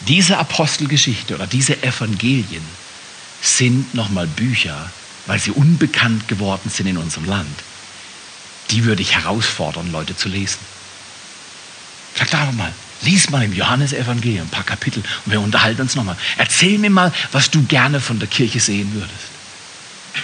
Diese 0.00 0.38
Apostelgeschichte 0.38 1.34
oder 1.34 1.46
diese 1.46 1.82
Evangelien 1.82 2.62
sind 3.40 3.94
nochmal 3.94 4.26
Bücher, 4.26 4.90
weil 5.26 5.38
sie 5.38 5.50
unbekannt 5.50 6.28
geworden 6.28 6.70
sind 6.70 6.86
in 6.86 6.98
unserem 6.98 7.24
Land. 7.24 7.58
Die 8.70 8.84
würde 8.84 9.02
ich 9.02 9.14
herausfordern, 9.14 9.90
Leute 9.92 10.16
zu 10.16 10.28
lesen. 10.28 10.58
Sag 12.16 12.30
da 12.30 12.50
mal, 12.52 12.72
lies 13.02 13.30
mal 13.30 13.44
im 13.44 13.52
Johannesevangelium 13.52 14.46
ein 14.46 14.50
paar 14.50 14.64
Kapitel 14.64 15.02
und 15.24 15.32
wir 15.32 15.40
unterhalten 15.40 15.82
uns 15.82 15.94
nochmal. 15.94 16.16
Erzähl 16.36 16.78
mir 16.78 16.90
mal, 16.90 17.12
was 17.32 17.50
du 17.50 17.62
gerne 17.64 18.00
von 18.00 18.18
der 18.18 18.28
Kirche 18.28 18.60
sehen 18.60 18.92
würdest. 18.92 19.12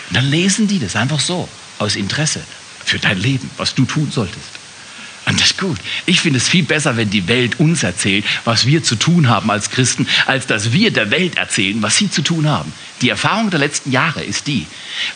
Und 0.09 0.17
dann 0.17 0.31
lesen 0.31 0.67
die 0.67 0.79
das 0.79 0.97
einfach 0.97 1.21
so, 1.21 1.49
aus 1.79 1.97
Interesse 1.97 2.41
für 2.85 2.99
dein 2.99 3.19
Leben, 3.19 3.51
was 3.57 3.75
du 3.75 3.85
tun 3.85 4.11
solltest. 4.11 4.54
Und 5.35 5.41
das 5.41 5.57
gut. 5.57 5.79
Ich 6.07 6.21
finde 6.21 6.39
es 6.39 6.49
viel 6.49 6.63
besser, 6.63 6.97
wenn 6.97 7.11
die 7.11 7.27
Welt 7.27 7.59
uns 7.59 7.83
erzählt, 7.83 8.25
was 8.45 8.67
wir 8.67 8.85
zu 8.85 8.95
tun 8.95 9.29
haben 9.29 9.51
als 9.51 9.69
Christen, 9.69 10.07
als 10.27 10.47
dass 10.47 10.73
wir 10.73 10.93
der 10.93 11.11
Welt 11.11 11.37
erzählen, 11.37 11.83
was 11.83 11.97
sie 11.97 12.09
zu 12.09 12.23
tun 12.23 12.49
haben. 12.49 12.73
Die 13.03 13.09
Erfahrung 13.09 13.51
der 13.51 13.59
letzten 13.59 13.91
Jahre 13.91 14.23
ist 14.23 14.47
die, 14.47 14.65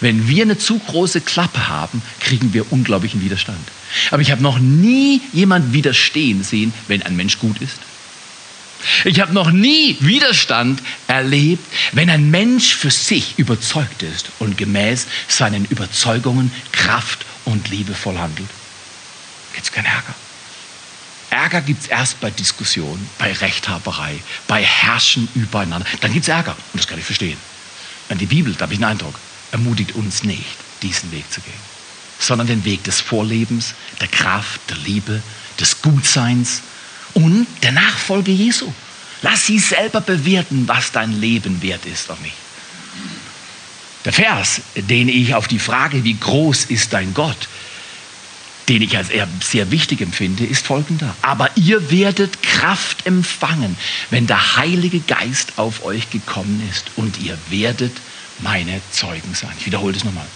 wenn 0.01 0.27
wir 0.27 0.43
eine 0.43 0.59
zu 0.59 0.81
große 0.81 1.21
Klappe 1.21 1.69
haben, 1.69 2.03
kriegen 2.19 2.53
wir 2.53 2.73
unglaublichen 2.73 3.21
Widerstand. 3.21 3.61
Aber 4.11 4.21
ich 4.21 4.33
habe 4.33 4.43
noch 4.43 4.59
nie 4.59 5.21
jemand 5.33 5.73
widerstehen 5.73 6.43
sehen, 6.43 6.75
wenn 6.89 7.05
ein 7.05 7.15
Mensch 7.15 7.39
gut 7.39 7.61
ist. 7.61 7.79
Ich 9.05 9.21
habe 9.21 9.33
noch 9.33 9.53
nie 9.53 9.99
Widerstand 10.01 10.83
erlebt, 11.07 11.65
wenn 11.93 12.11
ein 12.11 12.29
Mensch 12.33 12.75
für 12.75 12.91
sich 12.91 13.35
überzeugt 13.37 14.03
ist 14.03 14.31
und 14.41 14.59
gemäß 14.59 15.07
seinen 15.29 15.65
Überzeugungen 15.67 16.51
Kraft 16.73 17.25
und 17.45 17.71
liebevoll 17.71 18.19
handelt 18.19 18.49
gibt 19.59 19.67
es 19.67 19.73
keinen 19.73 19.87
Ärger. 19.87 20.15
Ärger 21.31 21.61
gibt 21.63 21.83
es 21.83 21.89
erst 21.89 22.21
bei 22.21 22.31
Diskussionen, 22.31 23.11
bei 23.19 23.33
Rechthaberei, 23.33 24.23
bei 24.47 24.63
Herrschen 24.63 25.29
übereinander. 25.35 25.85
Dann 26.01 26.13
gibt 26.13 26.23
es 26.23 26.29
Ärger 26.29 26.53
und 26.73 26.81
das 26.81 26.87
kann 26.87 26.99
ich 26.99 27.05
verstehen. 27.05 27.37
Und 28.09 28.21
die 28.21 28.27
Bibel, 28.27 28.55
da 28.55 28.63
habe 28.63 28.75
ich 28.75 28.79
einen 28.79 28.93
Eindruck, 28.93 29.19
ermutigt 29.51 29.97
uns 29.97 30.23
nicht, 30.23 30.47
diesen 30.83 31.11
Weg 31.11 31.31
zu 31.33 31.41
gehen, 31.41 31.61
sondern 32.21 32.47
den 32.47 32.65
Weg 32.65 32.85
des 32.85 33.01
Vorlebens, 33.01 33.75
der 34.01 34.07
Kraft, 34.07 34.61
der 34.71 34.77
Liebe, 34.77 35.21
des 35.59 35.83
Gutseins 35.83 36.63
und 37.15 37.49
der 37.65 37.73
Nachfolge 37.73 38.31
Jesu. 38.31 38.73
Lass 39.23 39.45
sie 39.47 39.59
selber 39.59 40.01
bewerten, 40.01 40.69
was 40.69 40.93
dein 40.93 41.21
Leben 41.21 41.61
wert 41.63 41.85
ist 41.85 42.09
auf 42.11 42.21
mich. 42.21 42.33
Der 44.05 44.13
Vers, 44.13 44.61
den 44.77 45.09
ich 45.09 45.35
auf 45.35 45.49
die 45.49 45.59
Frage, 45.59 46.05
wie 46.05 46.15
groß 46.15 46.67
ist 46.67 46.93
dein 46.93 47.13
Gott, 47.13 47.49
den 48.69 48.83
ich 48.83 48.97
als 48.97 49.11
sehr 49.41 49.71
wichtig 49.71 50.01
empfinde, 50.01 50.45
ist 50.45 50.67
folgender. 50.67 51.15
Aber 51.23 51.51
ihr 51.57 51.91
werdet 51.91 52.43
Kraft 52.43 53.07
empfangen, 53.07 53.77
wenn 54.11 54.27
der 54.27 54.57
Heilige 54.57 55.01
Geist 55.01 55.55
auf 55.57 55.85
euch 55.85 56.11
gekommen 56.11 56.63
ist 56.71 56.91
und 56.97 57.19
ihr 57.21 57.39
werdet 57.51 57.93
meine 58.41 58.81
Zeugen 58.93 59.35
sein. 59.35 59.51
Ich 59.59 59.67
wiederhole 59.67 59.93
das 59.93 60.05
nochmal. 60.05 60.27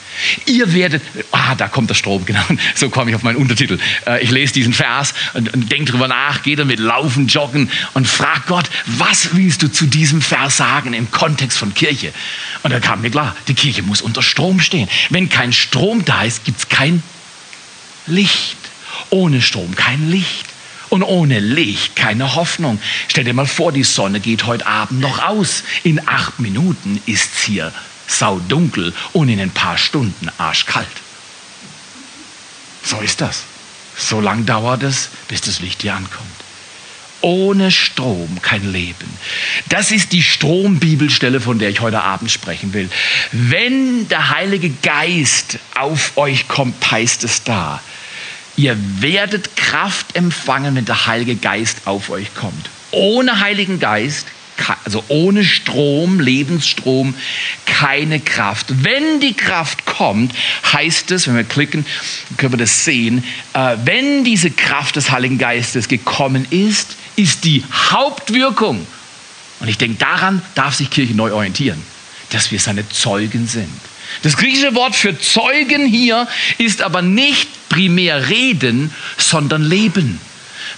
Ihr 0.47 0.73
werdet, 0.75 1.03
ah, 1.31 1.55
da 1.55 1.69
kommt 1.69 1.91
der 1.91 1.95
Strom, 1.95 2.25
genau, 2.27 2.43
so 2.75 2.91
komme 2.91 3.11
ich 3.11 3.17
auf 3.17 3.23
meinen 3.23 3.37
Untertitel. 3.37 3.79
Äh, 4.07 4.23
ich 4.23 4.31
lese 4.31 4.53
diesen 4.53 4.73
Vers 4.73 5.15
und, 5.35 5.53
und 5.53 5.71
denke 5.71 5.93
drüber 5.93 6.09
nach, 6.09 6.43
gehe 6.43 6.57
damit 6.57 6.81
laufen, 6.81 7.29
joggen 7.29 7.71
und 7.95 8.09
frage 8.09 8.43
Gott, 8.47 8.69
was 8.87 9.35
willst 9.35 9.63
du 9.63 9.71
zu 9.71 9.87
diesem 9.87 10.21
Vers 10.21 10.57
sagen 10.57 10.95
im 10.95 11.11
Kontext 11.11 11.59
von 11.59 11.75
Kirche? 11.75 12.13
Und 12.63 12.73
da 12.73 12.81
kam 12.81 13.03
mir 13.03 13.11
klar, 13.11 13.37
die 13.49 13.55
Kirche 13.55 13.83
muss 13.83 14.03
unter 14.03 14.23
Strom 14.23 14.61
stehen. 14.61 14.89
Wenn 15.11 15.29
kein 15.29 15.53
Strom 15.53 16.05
da 16.05 16.23
ist, 16.23 16.45
gibt 16.45 16.59
es 16.59 16.69
kein 16.69 17.03
Licht. 18.07 18.57
Ohne 19.11 19.43
Strom 19.43 19.75
kein 19.75 20.11
Licht. 20.11 20.47
Und 20.89 21.03
ohne 21.03 21.41
Licht 21.41 21.97
keine 21.97 22.35
Hoffnung. 22.35 22.79
Stell 23.09 23.25
dir 23.25 23.35
mal 23.35 23.47
vor, 23.47 23.73
die 23.73 23.85
Sonne 23.85 24.21
geht 24.21 24.45
heute 24.45 24.67
Abend 24.67 25.01
noch 25.01 25.23
aus. 25.23 25.65
In 25.85 26.07
acht 26.07 26.39
Minuten 26.39 27.01
ist 27.07 27.31
es 27.35 27.43
hier 27.45 27.73
saudunkel 28.07 28.93
und 29.13 29.29
in 29.29 29.41
ein 29.41 29.51
paar 29.51 29.79
Stunden 29.79 30.31
arschkalt. 30.39 30.87
So 32.85 32.99
ist 33.01 33.21
das. 33.21 33.45
So 33.97 34.21
lang 34.21 34.45
dauert 34.47 34.83
es, 34.83 35.09
bis 35.29 35.41
das 35.41 35.61
Licht 35.61 35.83
hier 35.83 35.95
ankommt. 35.95 36.32
Ohne 37.23 37.71
Strom 37.71 38.41
kein 38.43 38.71
Leben. 38.73 39.09
Das 39.69 39.91
ist 39.91 40.13
die 40.13 40.23
Strombibelstelle, 40.23 41.41
von 41.41 41.59
der 41.59 41.71
ich 41.71 41.81
heute 41.81 42.03
Abend 42.03 42.31
sprechen 42.31 42.73
will. 42.75 42.91
Wenn 43.31 44.09
der 44.09 44.31
Heilige 44.31 44.71
Geist 44.83 45.59
auf 45.75 46.17
euch 46.17 46.49
kommt, 46.49 46.91
heißt 46.91 47.25
es 47.25 47.43
da, 47.45 47.81
ihr 48.57 48.77
werdet 49.01 49.57
Kraft 49.57 50.15
empfangen, 50.17 50.75
wenn 50.75 50.85
der 50.85 51.07
Heilige 51.07 51.37
Geist 51.37 51.79
auf 51.87 52.11
euch 52.11 52.35
kommt. 52.35 52.71
Ohne 52.91 53.41
Heiligen 53.41 53.81
Geist 53.81 54.27
also 54.85 55.05
ohne 55.09 55.45
Strom, 55.45 56.21
Lebensstrom, 56.21 57.15
keine 57.67 58.21
Kraft. 58.21 58.67
Wenn 58.85 59.21
die 59.21 59.35
Kraft 59.35 59.85
kommt, 59.87 60.33
heißt 60.73 61.11
es, 61.11 61.27
wenn 61.27 61.37
wir 61.37 61.45
klicken, 61.45 61.85
können 62.37 62.53
wir 62.53 62.59
das 62.59 62.85
sehen, 62.85 63.25
äh, 63.55 63.77
wenn 63.85 64.25
diese 64.25 64.51
Kraft 64.51 64.97
des 64.97 65.11
Heiligen 65.11 65.39
Geistes 65.39 65.89
gekommen 65.89 66.47
ist, 66.51 66.97
ist 67.17 67.45
die 67.45 67.65
Hauptwirkung, 67.91 68.87
und 69.61 69.69
ich 69.69 69.79
denke, 69.79 69.99
daran 69.99 70.43
darf 70.55 70.75
sich 70.75 70.91
Kirche 70.91 71.15
neu 71.15 71.33
orientieren, 71.33 71.81
dass 72.31 72.51
wir 72.51 72.59
seine 72.59 72.89
Zeugen 72.89 73.47
sind. 73.47 73.71
Das 74.23 74.37
griechische 74.37 74.75
Wort 74.75 74.95
für 74.95 75.19
Zeugen 75.19 75.87
hier 75.87 76.29
ist 76.59 76.83
aber 76.83 77.03
nicht 77.03 77.49
primär 77.69 78.29
reden, 78.29 78.93
sondern 79.17 79.63
leben. 79.63 80.21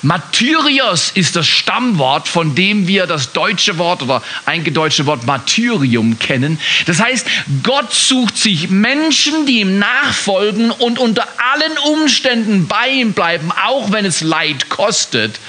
Martyrios 0.05 1.11
ist 1.15 1.35
das 1.35 1.47
Stammwort, 1.47 2.29
von 2.29 2.55
dem 2.55 2.87
wir 2.87 3.07
das 3.07 3.33
deutsche 3.33 3.79
Wort 3.79 4.03
oder 4.03 4.23
eingedeutschte 4.45 5.07
Wort 5.07 5.25
Martyrium 5.27 6.19
kennen. 6.19 6.61
Das 6.87 7.01
heißt, 7.01 7.27
Gott 7.63 7.93
sucht 7.93 8.37
sich 8.37 8.69
Menschen, 8.69 9.47
die 9.47 9.61
ihm 9.61 9.79
nachfolgen 9.79 10.71
und 10.71 10.99
unter 10.99 11.27
allen 11.53 11.79
Umständen 11.79 12.69
bei 12.69 12.89
ihm 12.89 13.15
bleiben, 13.15 13.51
auch 13.51 13.93
wenn 13.93 14.05
es 14.05 14.21
Leid 14.21 14.69
kostet. 14.69 15.41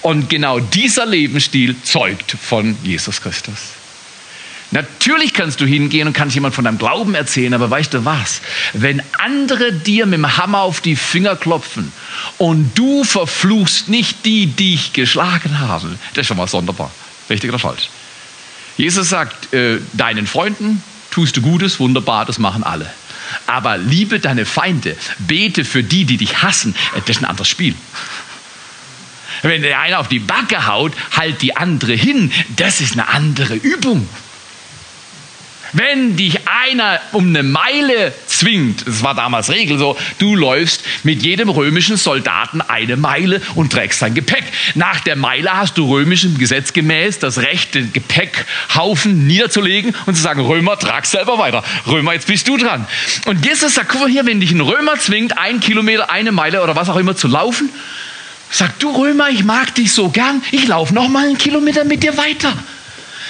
Und 0.00 0.28
genau 0.28 0.58
dieser 0.58 1.06
Lebensstil 1.06 1.76
zeugt 1.82 2.32
von 2.32 2.76
Jesus 2.82 3.20
Christus. 3.20 3.81
Natürlich 4.72 5.34
kannst 5.34 5.60
du 5.60 5.66
hingehen 5.66 6.08
und 6.08 6.14
kannst 6.14 6.34
jemand 6.34 6.54
von 6.54 6.64
deinem 6.64 6.78
Glauben 6.78 7.14
erzählen, 7.14 7.52
aber 7.52 7.70
weißt 7.70 7.92
du 7.92 8.04
was? 8.06 8.40
Wenn 8.72 9.02
andere 9.18 9.72
dir 9.72 10.06
mit 10.06 10.14
dem 10.14 10.36
Hammer 10.38 10.62
auf 10.62 10.80
die 10.80 10.96
Finger 10.96 11.36
klopfen 11.36 11.92
und 12.38 12.76
du 12.76 13.04
verfluchst 13.04 13.90
nicht 13.90 14.24
die, 14.24 14.46
die 14.46 14.72
dich 14.72 14.94
geschlagen 14.94 15.60
haben, 15.60 15.98
das 16.14 16.22
ist 16.22 16.26
schon 16.28 16.38
mal 16.38 16.48
sonderbar. 16.48 16.90
Richtig 17.28 17.50
oder 17.50 17.58
falsch? 17.58 17.90
Jesus 18.78 19.10
sagt, 19.10 19.52
äh, 19.52 19.78
deinen 19.92 20.26
Freunden 20.26 20.82
tust 21.10 21.36
du 21.36 21.42
Gutes, 21.42 21.78
wunderbar, 21.78 22.24
das 22.24 22.38
machen 22.38 22.64
alle. 22.64 22.90
Aber 23.46 23.76
liebe 23.76 24.20
deine 24.20 24.46
Feinde, 24.46 24.96
bete 25.18 25.64
für 25.64 25.82
die, 25.82 26.06
die 26.06 26.16
dich 26.16 26.42
hassen, 26.42 26.74
äh, 26.96 27.00
das 27.00 27.16
ist 27.16 27.22
ein 27.22 27.26
anderes 27.26 27.48
Spiel. 27.48 27.74
Wenn 29.42 29.60
der 29.60 29.80
eine 29.80 29.98
auf 29.98 30.08
die 30.08 30.20
Backe 30.20 30.66
haut, 30.66 30.92
halt 31.14 31.42
die 31.42 31.56
andere 31.56 31.92
hin, 31.92 32.32
das 32.56 32.80
ist 32.80 32.92
eine 32.92 33.08
andere 33.08 33.54
Übung. 33.54 34.08
Wenn 35.72 36.16
dich 36.16 36.38
einer 36.46 37.00
um 37.12 37.28
eine 37.28 37.42
Meile 37.42 38.12
zwingt, 38.26 38.86
das 38.86 39.02
war 39.02 39.14
damals 39.14 39.48
Regel 39.48 39.78
so, 39.78 39.96
du 40.18 40.36
läufst 40.36 40.82
mit 41.02 41.22
jedem 41.22 41.48
römischen 41.48 41.96
Soldaten 41.96 42.60
eine 42.60 42.98
Meile 42.98 43.40
und 43.54 43.72
trägst 43.72 44.00
sein 44.00 44.12
Gepäck. 44.12 44.44
Nach 44.74 45.00
der 45.00 45.16
Meile 45.16 45.56
hast 45.56 45.78
du 45.78 45.90
römischem 45.90 46.36
Gesetz 46.36 46.74
gemäß 46.74 47.20
das 47.20 47.38
Recht, 47.38 47.74
den 47.74 47.90
Gepäckhaufen 47.92 49.26
niederzulegen 49.26 49.96
und 50.04 50.14
zu 50.14 50.20
sagen, 50.20 50.42
Römer, 50.42 50.78
trag 50.78 51.06
selber 51.06 51.38
weiter. 51.38 51.64
Römer, 51.86 52.12
jetzt 52.12 52.26
bist 52.26 52.48
du 52.48 52.58
dran. 52.58 52.86
Und 53.24 53.44
Jesus 53.44 53.74
sagt, 53.74 53.88
guck 53.88 54.02
mal 54.02 54.10
hier, 54.10 54.26
wenn 54.26 54.40
dich 54.40 54.52
ein 54.52 54.60
Römer 54.60 54.98
zwingt, 54.98 55.38
ein 55.38 55.60
Kilometer, 55.60 56.10
eine 56.10 56.32
Meile 56.32 56.62
oder 56.62 56.76
was 56.76 56.90
auch 56.90 56.96
immer 56.96 57.16
zu 57.16 57.28
laufen, 57.28 57.70
sagt 58.50 58.82
du 58.82 58.90
Römer, 58.90 59.30
ich 59.30 59.42
mag 59.44 59.74
dich 59.74 59.92
so 59.92 60.10
gern, 60.10 60.42
ich 60.50 60.66
laufe 60.68 60.92
noch 60.92 61.08
mal 61.08 61.24
einen 61.24 61.38
Kilometer 61.38 61.84
mit 61.84 62.02
dir 62.02 62.18
weiter. 62.18 62.52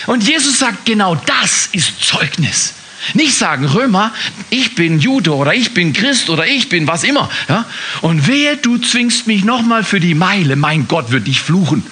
Und 0.07 0.27
Jesus 0.27 0.59
sagt, 0.59 0.87
genau 0.87 1.15
das 1.15 1.69
ist 1.73 2.03
Zeugnis. 2.05 2.75
Nicht 3.15 3.35
sagen, 3.35 3.67
Römer, 3.67 4.12
ich 4.51 4.75
bin 4.75 5.01
Jude 5.01 5.35
oder 5.35 5.55
ich 5.55 5.75
bin 5.75 5.93
Christ 5.93 6.31
oder 6.31 6.47
ich 6.47 6.69
bin 6.69 6.87
was 6.87 7.03
immer. 7.03 7.29
Ja? 7.49 7.65
Und 8.01 8.27
wehe, 8.29 8.57
du 8.57 8.79
zwingst 8.79 9.27
mich 9.27 9.45
nochmal 9.45 9.83
für 9.83 9.99
die 9.99 10.15
Meile, 10.15 10.57
mein 10.57 10.87
Gott 10.87 11.11
wird 11.11 11.27
dich 11.27 11.41
fluchen. 11.41 11.85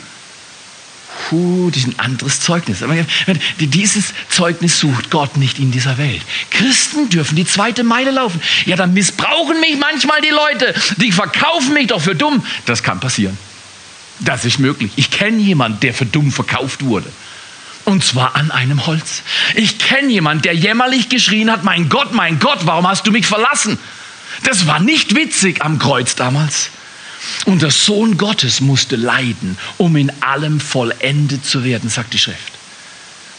Puh, 1.29 1.71
das 1.71 1.83
ist 1.83 1.89
ein 1.89 1.99
anderes 1.99 2.41
Zeugnis. 2.41 2.79
Dieses 3.59 4.15
Zeugnis 4.29 4.81
sucht 4.81 5.11
Gott 5.11 5.37
nicht 5.37 5.59
in 5.59 5.71
dieser 5.71 5.99
Welt. 5.99 6.23
Christen 6.51 7.09
dürfen 7.09 7.37
die 7.37 7.45
zweite 7.45 7.85
Meile 7.85 8.11
laufen. 8.11 8.41
Ja, 8.65 8.77
dann 8.77 8.95
missbrauchen 8.95 9.61
mich 9.61 9.79
manchmal 9.79 10.21
die 10.23 10.31
Leute. 10.31 10.75
Die 10.97 11.13
verkaufen 11.13 11.75
mich 11.75 11.89
doch 11.89 12.01
für 12.01 12.15
dumm. 12.15 12.45
Das 12.67 12.83
kann 12.83 13.01
passieren. 13.01 13.37
Das 14.21 14.45
ist 14.45 14.59
möglich. 14.59 14.93
Ich 14.97 15.11
kenne 15.11 15.39
jemanden, 15.39 15.81
der 15.81 15.95
für 15.95 16.07
dumm 16.07 16.33
verkauft 16.33 16.85
wurde. 16.85 17.11
Und 17.91 18.05
zwar 18.05 18.37
an 18.37 18.53
einem 18.53 18.87
Holz. 18.87 19.23
Ich 19.57 19.79
kenne 19.79 20.13
jemanden, 20.13 20.43
der 20.43 20.55
jämmerlich 20.55 21.09
geschrien 21.09 21.51
hat, 21.51 21.65
mein 21.65 21.89
Gott, 21.89 22.13
mein 22.13 22.39
Gott, 22.39 22.61
warum 22.63 22.87
hast 22.87 23.05
du 23.05 23.11
mich 23.11 23.27
verlassen? 23.27 23.81
Das 24.45 24.69
war 24.69 24.79
nicht 24.79 25.17
witzig 25.17 25.65
am 25.65 25.81
Kreuz 25.81 26.15
damals. 26.15 26.71
Und 27.47 27.63
der 27.63 27.73
Sohn 27.73 28.17
Gottes 28.17 28.61
musste 28.61 28.95
leiden, 28.95 29.59
um 29.77 29.97
in 29.97 30.13
allem 30.23 30.61
vollendet 30.61 31.45
zu 31.45 31.65
werden, 31.65 31.91
sagt 31.91 32.15
die 32.15 32.21
Schrift. 32.21 32.53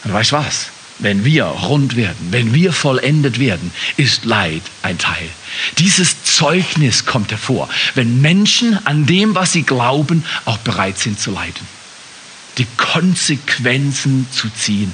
Und 0.04 0.12
weißt 0.12 0.32
du 0.32 0.36
was? 0.36 0.66
Wenn 0.98 1.24
wir 1.24 1.44
rund 1.44 1.96
werden, 1.96 2.28
wenn 2.30 2.52
wir 2.52 2.74
vollendet 2.74 3.40
werden, 3.40 3.72
ist 3.96 4.26
Leid 4.26 4.62
ein 4.82 4.98
Teil. 4.98 5.30
Dieses 5.78 6.24
Zeugnis 6.24 7.06
kommt 7.06 7.30
hervor, 7.30 7.70
wenn 7.94 8.20
Menschen 8.20 8.78
an 8.86 9.06
dem, 9.06 9.34
was 9.34 9.52
sie 9.52 9.62
glauben, 9.62 10.26
auch 10.44 10.58
bereit 10.58 10.98
sind 10.98 11.18
zu 11.18 11.30
leiden 11.30 11.66
die 12.58 12.66
Konsequenzen 12.76 14.26
zu 14.30 14.48
ziehen. 14.50 14.92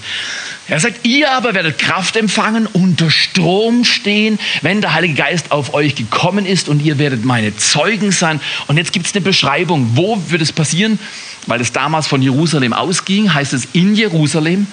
Er 0.68 0.80
sagt, 0.80 1.06
ihr 1.06 1.32
aber 1.32 1.54
werdet 1.54 1.78
Kraft 1.78 2.16
empfangen, 2.16 2.66
unter 2.66 3.10
Strom 3.10 3.84
stehen, 3.84 4.38
wenn 4.60 4.80
der 4.80 4.92
Heilige 4.92 5.14
Geist 5.14 5.50
auf 5.50 5.72
euch 5.72 5.94
gekommen 5.94 6.44
ist 6.44 6.68
und 6.68 6.82
ihr 6.82 6.98
werdet 6.98 7.24
meine 7.24 7.56
Zeugen 7.56 8.12
sein. 8.12 8.40
Und 8.66 8.76
jetzt 8.76 8.92
gibt 8.92 9.06
es 9.06 9.14
eine 9.14 9.22
Beschreibung, 9.22 9.92
wo 9.94 10.22
wird 10.28 10.42
es 10.42 10.52
passieren? 10.52 10.98
Weil 11.46 11.62
es 11.62 11.72
damals 11.72 12.06
von 12.06 12.20
Jerusalem 12.20 12.74
ausging, 12.74 13.32
heißt 13.32 13.54
es 13.54 13.68
in 13.72 13.94
Jerusalem 13.94 14.66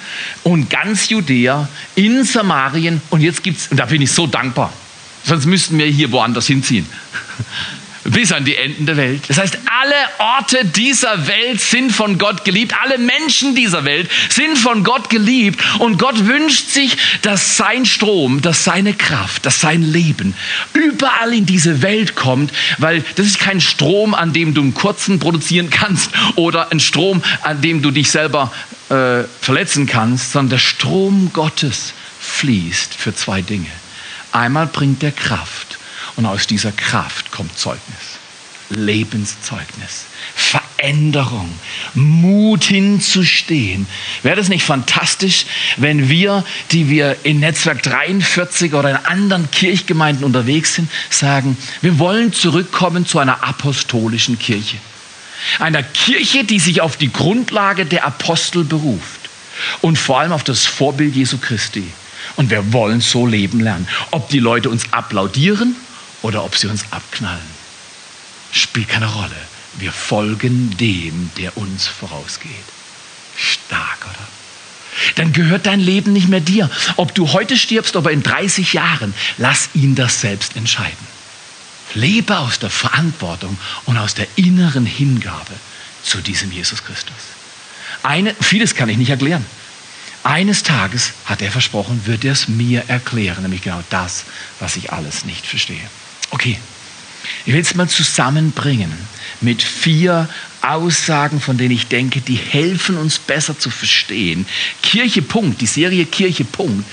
und 0.44 0.70
ganz 0.70 1.10
Judäa, 1.10 1.70
in 1.96 2.26
Samarien 2.26 3.02
und 3.10 3.22
jetzt 3.22 3.44
gibt 3.44 3.60
es, 3.60 3.68
und 3.70 3.78
da 3.78 3.86
bin 3.86 4.02
ich 4.02 4.12
so 4.12 4.28
dankbar, 4.28 4.74
sonst 5.24 5.46
müssten 5.46 5.78
wir 5.78 5.86
hier 5.86 6.12
woanders 6.12 6.48
hinziehen 6.48 6.86
bis 8.06 8.32
an 8.32 8.46
die 8.46 8.56
Enden 8.56 8.86
der 8.86 8.98
Welt. 8.98 9.24
Das 9.28 9.40
heißt, 9.40 9.58
alle 9.82 9.96
Orte 10.20 10.64
dieser 10.64 11.28
Welt 11.28 11.60
sind 11.60 11.92
von 11.92 12.18
Gott 12.18 12.46
geliebt. 12.46 12.74
Alle 12.84 13.00
Menschen 13.00 13.56
dieser 13.56 13.84
Welt 13.84 14.10
sind 14.30 14.58
von 14.58 14.84
Gott 14.84 15.10
geliebt. 15.10 15.60
Und 15.80 15.98
Gott 15.98 16.28
wünscht 16.28 16.70
sich, 16.70 16.98
dass 17.24 17.58
sein 17.58 17.86
Strom, 17.86 18.42
dass 18.42 18.64
seine 18.64 18.94
Kraft, 18.94 19.46
dass 19.46 19.60
sein 19.60 19.82
Leben 19.82 20.36
überall 20.74 21.34
in 21.34 21.46
diese 21.46 21.82
Welt 21.82 22.16
kommt, 22.16 22.54
weil 22.78 23.04
das 23.16 23.26
ist 23.26 23.40
kein 23.40 23.60
Strom, 23.60 24.14
an 24.14 24.34
dem 24.34 24.54
du 24.54 24.62
einen 24.62 24.74
kurzen 24.76 25.20
produzieren 25.20 25.72
kannst 25.72 26.12
oder 26.36 26.72
ein 26.72 26.80
Strom, 26.80 27.24
an 27.42 27.62
dem 27.62 27.82
du 27.82 27.90
dich 27.90 28.12
selber 28.12 28.54
äh, 28.90 29.24
verletzen 29.42 29.88
kannst, 29.88 30.32
sondern 30.32 30.52
der 30.52 30.60
Strom 30.60 31.32
Gottes 31.34 31.94
fließt 32.20 32.94
für 32.94 33.16
zwei 33.16 33.42
Dinge. 33.42 33.72
Einmal 34.32 34.68
bringt 34.68 35.02
er 35.02 35.12
Kraft 35.12 35.80
und 36.16 36.26
aus 36.26 36.48
dieser 36.48 36.72
Kraft 36.72 37.32
kommt 37.32 37.58
Zeugnis. 37.58 38.20
Lebenszeugnis, 38.70 40.06
Veränderung, 40.36 41.54
Mut 41.94 42.64
hinzustehen. 42.64 43.86
Wäre 44.24 44.36
das 44.36 44.50
nicht 44.50 44.64
fantastisch, 44.64 45.46
wenn 45.78 46.10
wir, 46.10 46.44
die 46.72 46.90
wir 46.90 47.18
in 47.24 47.40
Netzwerk 47.40 47.84
43 47.84 48.74
oder 48.74 48.90
in 48.90 48.96
anderen 48.96 49.52
Kirchgemeinden 49.52 50.26
unterwegs 50.26 50.76
sind, 50.76 50.90
sagen, 51.10 51.58
wir 51.82 52.00
wollen 52.00 52.34
zurückkommen 52.34 53.06
zu 53.06 53.20
einer 53.20 53.44
apostolischen 53.44 54.40
Kirche. 54.40 54.78
Einer 55.60 55.84
Kirche, 55.84 56.44
die 56.44 56.60
sich 56.60 56.82
auf 56.82 56.98
die 56.98 57.12
Grundlage 57.12 57.86
der 57.86 58.06
Apostel 58.06 58.64
beruft 58.64 59.30
und 59.82 59.98
vor 59.98 60.20
allem 60.20 60.32
auf 60.32 60.44
das 60.44 60.66
Vorbild 60.66 61.16
Jesu 61.16 61.38
Christi. 61.38 61.86
Und 62.36 62.50
wir 62.50 62.74
wollen 62.74 63.02
so 63.02 63.28
leben 63.28 63.60
lernen. 63.60 63.88
Ob 64.10 64.30
die 64.30 64.40
Leute 64.40 64.70
uns 64.72 64.92
applaudieren 64.92 65.76
oder 66.26 66.44
ob 66.44 66.58
sie 66.58 66.68
uns 66.68 66.84
abknallen. 66.90 67.56
Spielt 68.52 68.90
keine 68.90 69.06
Rolle. 69.14 69.36
Wir 69.78 69.92
folgen 69.92 70.76
dem, 70.78 71.30
der 71.38 71.56
uns 71.56 71.86
vorausgeht. 71.86 72.50
Stark, 73.38 74.00
oder? 74.06 74.28
Dann 75.16 75.34
gehört 75.34 75.68
dein 75.68 75.80
Leben 75.80 76.14
nicht 76.14 76.28
mehr 76.28 76.40
dir. 76.40 76.72
Ob 76.96 77.14
du 77.14 77.32
heute 77.32 77.58
stirbst 77.58 77.96
oder 77.96 78.10
in 78.10 78.24
30 78.24 78.74
Jahren, 78.74 79.14
lass 79.38 79.70
ihn 79.76 79.94
das 79.94 80.22
selbst 80.22 80.56
entscheiden. 80.56 81.08
Lebe 81.94 82.40
aus 82.40 82.58
der 82.58 82.72
Verantwortung 82.72 83.58
und 83.86 83.98
aus 83.98 84.16
der 84.16 84.28
inneren 84.36 84.86
Hingabe. 84.86 85.54
zu 86.04 86.22
diesem 86.22 86.52
Jesus 86.52 86.84
Christus. 86.84 87.16
Eine, 88.04 88.36
vieles 88.40 88.76
kann 88.76 88.90
ich 88.90 88.98
nicht 88.98 89.10
erklären. 89.10 89.44
Eines 90.22 90.62
Tages 90.62 91.14
hat 91.26 91.42
er 91.42 91.52
versprochen, 91.52 92.06
wird 92.06 92.24
er 92.26 92.34
es 92.34 92.48
mir 92.48 92.84
erklären, 92.88 93.42
nämlich 93.42 93.64
genau 93.64 93.84
das, 93.90 94.26
was 94.60 94.76
ich 94.76 94.94
alles 94.94 95.26
nicht 95.26 95.48
verstehe. 95.48 95.90
Okay, 96.36 96.58
ich 97.46 97.54
will 97.54 97.62
es 97.62 97.76
mal 97.76 97.88
zusammenbringen 97.88 98.92
mit 99.40 99.64
vier 99.64 100.28
Aussagen, 100.62 101.40
von 101.40 101.58
denen 101.58 101.72
ich 101.72 101.88
denke, 101.88 102.20
die 102.20 102.36
helfen 102.36 102.98
uns 102.98 103.20
besser 103.20 103.58
zu 103.58 103.70
verstehen. 103.70 104.46
Kirche 104.84 105.22
Punkt, 105.22 105.62
die 105.62 105.66
Serie 105.66 106.06
Kirche 106.06 106.44
Punkt, 106.44 106.86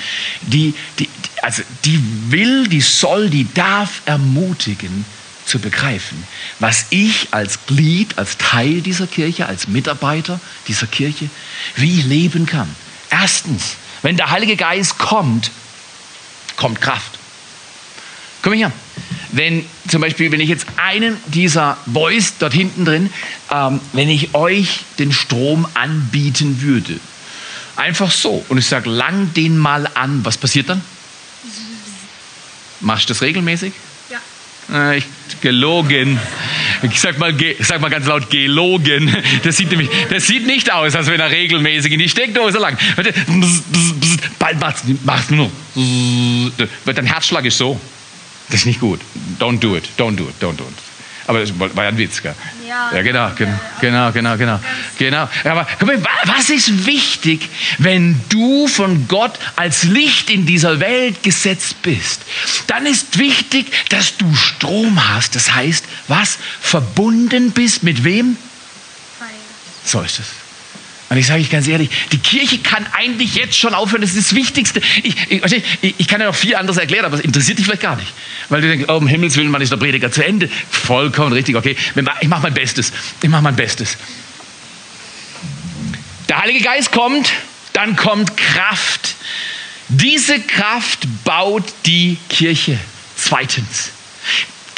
die, 0.42 0.74
die, 1.00 1.08
also 1.42 1.64
die 1.84 2.00
will, 2.28 2.68
die 2.68 2.80
soll, 2.80 3.30
die 3.30 3.52
darf 3.52 4.02
ermutigen 4.04 5.04
zu 5.44 5.58
begreifen, 5.58 6.22
was 6.60 6.86
ich 6.90 7.26
als 7.32 7.66
Glied, 7.66 8.16
als 8.18 8.38
Teil 8.38 8.80
dieser 8.80 9.08
Kirche, 9.08 9.46
als 9.46 9.66
Mitarbeiter 9.66 10.38
dieser 10.68 10.86
Kirche, 10.86 11.28
wie 11.74 11.98
ich 11.98 12.04
leben 12.04 12.46
kann. 12.46 12.72
Erstens, 13.10 13.74
wenn 14.02 14.16
der 14.16 14.30
Heilige 14.30 14.54
Geist 14.54 14.98
kommt, 14.98 15.50
kommt 16.54 16.80
Kraft. 16.80 17.18
Komm 18.42 18.52
her. 18.52 18.70
Wenn 19.32 19.64
zum 19.88 20.02
Beispiel, 20.02 20.30
wenn 20.30 20.40
ich 20.40 20.48
jetzt 20.48 20.66
einen 20.76 21.16
dieser 21.26 21.78
Boys 21.86 22.34
dort 22.38 22.52
hinten 22.52 22.84
drin, 22.84 23.10
ähm, 23.50 23.80
wenn 23.92 24.08
ich 24.08 24.34
euch 24.34 24.80
den 24.98 25.12
Strom 25.12 25.66
anbieten 25.74 26.60
würde, 26.60 27.00
einfach 27.76 28.10
so, 28.10 28.44
und 28.48 28.58
ich 28.58 28.66
sage, 28.66 28.90
lang 28.90 29.32
den 29.34 29.56
mal 29.56 29.88
an, 29.94 30.24
was 30.24 30.36
passiert 30.36 30.68
dann? 30.68 30.82
Machst 32.80 33.08
du 33.08 33.14
das 33.14 33.22
regelmäßig? 33.22 33.72
Ja. 34.10 34.90
Äh, 34.90 34.98
ich, 34.98 35.04
gelogen. 35.40 36.18
Ich 36.82 37.00
sag 37.00 37.18
mal, 37.18 37.34
sag 37.60 37.80
mal 37.80 37.90
ganz 37.90 38.06
laut, 38.06 38.28
gelogen. 38.28 39.14
Das 39.44 39.56
sieht 39.56 39.70
nämlich, 39.70 39.88
das 40.10 40.26
sieht 40.26 40.46
nicht 40.46 40.72
aus, 40.72 40.94
als 40.94 41.06
wenn 41.06 41.20
er 41.20 41.30
regelmäßig 41.30 41.92
in 41.92 42.00
die 42.00 42.08
Steckdose 42.08 42.58
lang. 42.58 42.76
Bald 44.38 44.58
macht 45.04 45.30
nur. 45.30 45.50
Dein 46.84 47.06
Herzschlag 47.06 47.44
ist 47.44 47.58
so. 47.58 47.80
Das 48.52 48.60
ist 48.60 48.66
nicht 48.66 48.80
gut. 48.80 49.00
Don't 49.40 49.60
do 49.60 49.76
it, 49.76 49.88
don't 49.96 50.14
do 50.14 50.24
it, 50.28 50.34
don't 50.38 50.58
do 50.58 50.64
it. 50.64 50.74
Aber 51.26 51.40
das 51.40 51.58
war 51.58 51.84
ja 51.84 51.88
ein 51.88 51.96
Witz, 51.96 52.20
gell? 52.20 52.34
Ja, 52.68 52.90
ja 52.94 53.02
genau, 53.02 53.30
genau, 53.34 53.58
genau, 53.80 54.12
genau, 54.12 54.36
genau. 54.36 54.60
genau. 54.98 55.28
Aber 55.48 55.66
was 56.24 56.50
ist 56.50 56.84
wichtig, 56.84 57.48
wenn 57.78 58.20
du 58.28 58.68
von 58.68 59.08
Gott 59.08 59.38
als 59.56 59.84
Licht 59.84 60.28
in 60.28 60.44
dieser 60.44 60.80
Welt 60.80 61.22
gesetzt 61.22 61.80
bist? 61.80 62.20
Dann 62.66 62.84
ist 62.84 63.18
wichtig, 63.18 63.72
dass 63.88 64.18
du 64.18 64.34
Strom 64.34 65.08
hast. 65.08 65.34
Das 65.34 65.54
heißt, 65.54 65.86
was? 66.08 66.36
Verbunden 66.60 67.52
bist 67.52 67.82
mit 67.84 68.04
wem? 68.04 68.36
So 69.86 70.02
ist 70.02 70.18
es. 70.18 70.26
Und 71.12 71.18
ich 71.18 71.26
sage 71.26 71.42
euch 71.42 71.50
ganz 71.50 71.68
ehrlich, 71.68 71.90
die 72.10 72.16
Kirche 72.16 72.56
kann 72.60 72.86
eigentlich 72.94 73.34
jetzt 73.34 73.58
schon 73.58 73.74
aufhören, 73.74 74.00
das 74.00 74.14
ist 74.14 74.30
das 74.30 74.34
Wichtigste. 74.34 74.80
Ich, 75.02 75.14
ich, 75.28 75.94
ich 75.98 76.08
kann 76.08 76.22
ja 76.22 76.26
noch 76.26 76.34
viel 76.34 76.56
anderes 76.56 76.78
erklären, 76.78 77.04
aber 77.04 77.16
es 77.16 77.20
interessiert 77.20 77.58
dich 77.58 77.66
vielleicht 77.66 77.82
gar 77.82 77.96
nicht. 77.96 78.10
Weil 78.48 78.62
du 78.62 78.68
denkst, 78.68 78.86
oh, 78.88 78.94
um 78.94 79.06
Himmels 79.06 79.36
Willen, 79.36 79.52
wann 79.52 79.60
ist 79.60 79.70
der 79.70 79.76
Prediger 79.76 80.10
zu 80.10 80.24
Ende? 80.24 80.48
Vollkommen 80.70 81.34
richtig, 81.34 81.54
okay. 81.54 81.76
Ich 82.22 82.28
mache 82.28 82.42
mein 82.42 82.54
Bestes. 82.54 82.94
Ich 83.20 83.28
mache 83.28 83.42
mein 83.42 83.54
Bestes. 83.54 83.98
Der 86.30 86.38
Heilige 86.38 86.64
Geist 86.64 86.92
kommt, 86.92 87.30
dann 87.74 87.94
kommt 87.94 88.34
Kraft. 88.38 89.14
Diese 89.88 90.40
Kraft 90.40 91.00
baut 91.24 91.74
die 91.84 92.16
Kirche. 92.30 92.78
Zweitens. 93.16 93.90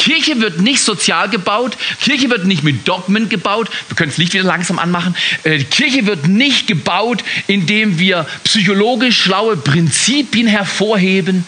Kirche 0.05 0.39
wird 0.39 0.61
nicht 0.61 0.83
sozial 0.83 1.31
gebaut, 1.31 1.79
Kirche 2.03 2.29
wird 2.29 2.45
nicht 2.45 2.63
mit 2.63 2.87
Dogmen 2.87 3.31
gebaut, 3.31 3.71
wir 3.89 3.97
können 3.97 4.11
das 4.11 4.19
Licht 4.19 4.35
wieder 4.35 4.45
langsam 4.45 4.79
anmachen, 4.79 5.17
äh, 5.45 5.65
Kirche 5.65 6.05
wird 6.05 6.29
nicht 6.29 6.67
gebaut, 6.67 7.25
indem 7.47 7.99
wir 7.99 8.27
psychologisch 8.45 9.23
schlaue 9.23 9.57
Prinzipien 9.57 10.47
hervorheben, 10.47 11.47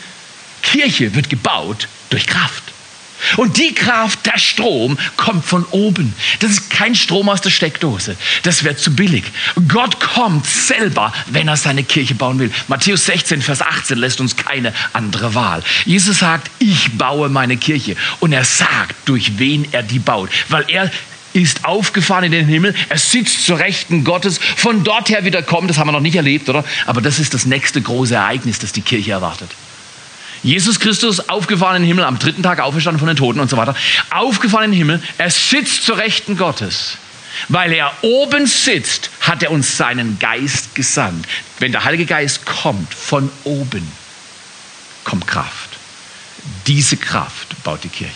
Kirche 0.62 1.14
wird 1.14 1.28
gebaut 1.28 1.88
durch 2.08 2.26
Kraft. 2.26 2.62
Und 3.37 3.57
die 3.57 3.74
Kraft, 3.74 4.26
der 4.26 4.38
Strom, 4.38 4.98
kommt 5.16 5.44
von 5.44 5.64
oben. 5.70 6.14
Das 6.40 6.50
ist 6.50 6.70
kein 6.70 6.94
Strom 6.94 7.29
aus 7.29 7.40
der 7.40 7.50
Steckdose. 7.50 8.16
Das 8.42 8.64
wäre 8.64 8.76
zu 8.76 8.94
billig. 8.94 9.24
Gott 9.68 10.00
kommt 10.00 10.46
selber, 10.46 11.12
wenn 11.26 11.48
er 11.48 11.57
seine 11.57 11.85
Kirche 11.85 12.14
bauen 12.14 12.38
will. 12.38 12.52
Matthäus 12.68 13.07
16, 13.07 13.42
Vers 13.42 13.62
18 13.62 13.98
lässt 13.98 14.20
uns 14.20 14.37
keine 14.37 14.72
andere 14.92 15.35
Wahl. 15.35 15.62
Jesus 15.85 16.18
sagt, 16.18 16.50
ich 16.59 16.96
baue 16.98 17.29
meine 17.29 17.57
Kirche. 17.57 17.96
Und 18.20 18.33
er 18.33 18.44
sagt, 18.44 18.96
durch 19.07 19.38
wen 19.38 19.66
er 19.72 19.83
die 19.83 19.98
baut. 19.98 20.31
Weil 20.48 20.64
er 20.68 20.90
ist 21.33 21.66
aufgefahren 21.66 22.24
in 22.24 22.33
den 22.33 22.46
Himmel, 22.46 22.74
er 22.88 22.98
sitzt 22.98 23.44
zur 23.44 23.59
Rechten 23.59 24.05
Gottes, 24.05 24.40
von 24.57 24.85
dort 24.85 25.11
her 25.11 25.24
wieder 25.24 25.42
kommt, 25.42 25.68
das 25.68 25.76
haben 25.76 25.88
wir 25.88 25.92
noch 25.92 26.00
nicht 26.00 26.16
erlebt, 26.16 26.48
oder? 26.48 26.64
Aber 26.87 27.02
das 27.02 27.18
ist 27.18 27.35
das 27.35 27.44
nächste 27.44 27.83
große 27.83 28.14
Ereignis, 28.14 28.59
das 28.59 28.72
die 28.72 28.81
Kirche 28.81 29.12
erwartet. 29.12 29.50
Jesus 30.46 30.78
Christus 30.78 31.28
aufgefahren 31.28 31.76
in 31.78 31.82
den 31.82 31.88
Himmel, 31.88 32.04
am 32.04 32.20
dritten 32.20 32.44
Tag 32.44 32.61
auferstanden 32.61 33.00
von 33.00 33.09
den 33.09 33.16
Toten 33.16 33.40
und 33.40 33.50
so 33.50 33.56
weiter. 33.56 33.74
Aufgefahren 34.11 34.66
in 34.66 34.70
den 34.70 34.78
Himmel, 34.78 35.02
er 35.18 35.28
sitzt 35.28 35.82
zur 35.82 35.98
Rechten 35.98 36.37
Gottes. 36.37 36.98
Weil 37.48 37.72
er 37.72 37.92
oben 38.02 38.46
sitzt, 38.46 39.11
hat 39.20 39.42
er 39.42 39.50
uns 39.50 39.76
seinen 39.76 40.20
Geist 40.20 40.76
gesandt. 40.76 41.26
Wenn 41.59 41.72
der 41.72 41.85
Heilige 41.85 42.06
Geist 42.06 42.46
kommt 42.46 42.94
von 42.94 43.28
oben, 43.42 43.90
kommt 45.02 45.26
Kraft. 45.26 45.70
Diese 46.68 46.96
Kraft 46.96 47.62
baut 47.64 47.82
die 47.82 47.88
Kirche. 47.88 48.14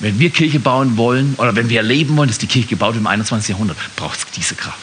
Wenn 0.00 0.18
wir 0.18 0.28
Kirche 0.28 0.60
bauen 0.60 0.98
wollen 0.98 1.34
oder 1.38 1.56
wenn 1.56 1.70
wir 1.70 1.78
erleben 1.78 2.14
wollen, 2.18 2.28
dass 2.28 2.36
die 2.36 2.46
Kirche 2.46 2.68
gebaut 2.68 2.92
wird 2.92 3.00
im 3.00 3.06
21. 3.06 3.48
Jahrhundert, 3.48 3.78
braucht 3.96 4.18
es 4.18 4.26
diese 4.36 4.54
Kraft. 4.54 4.76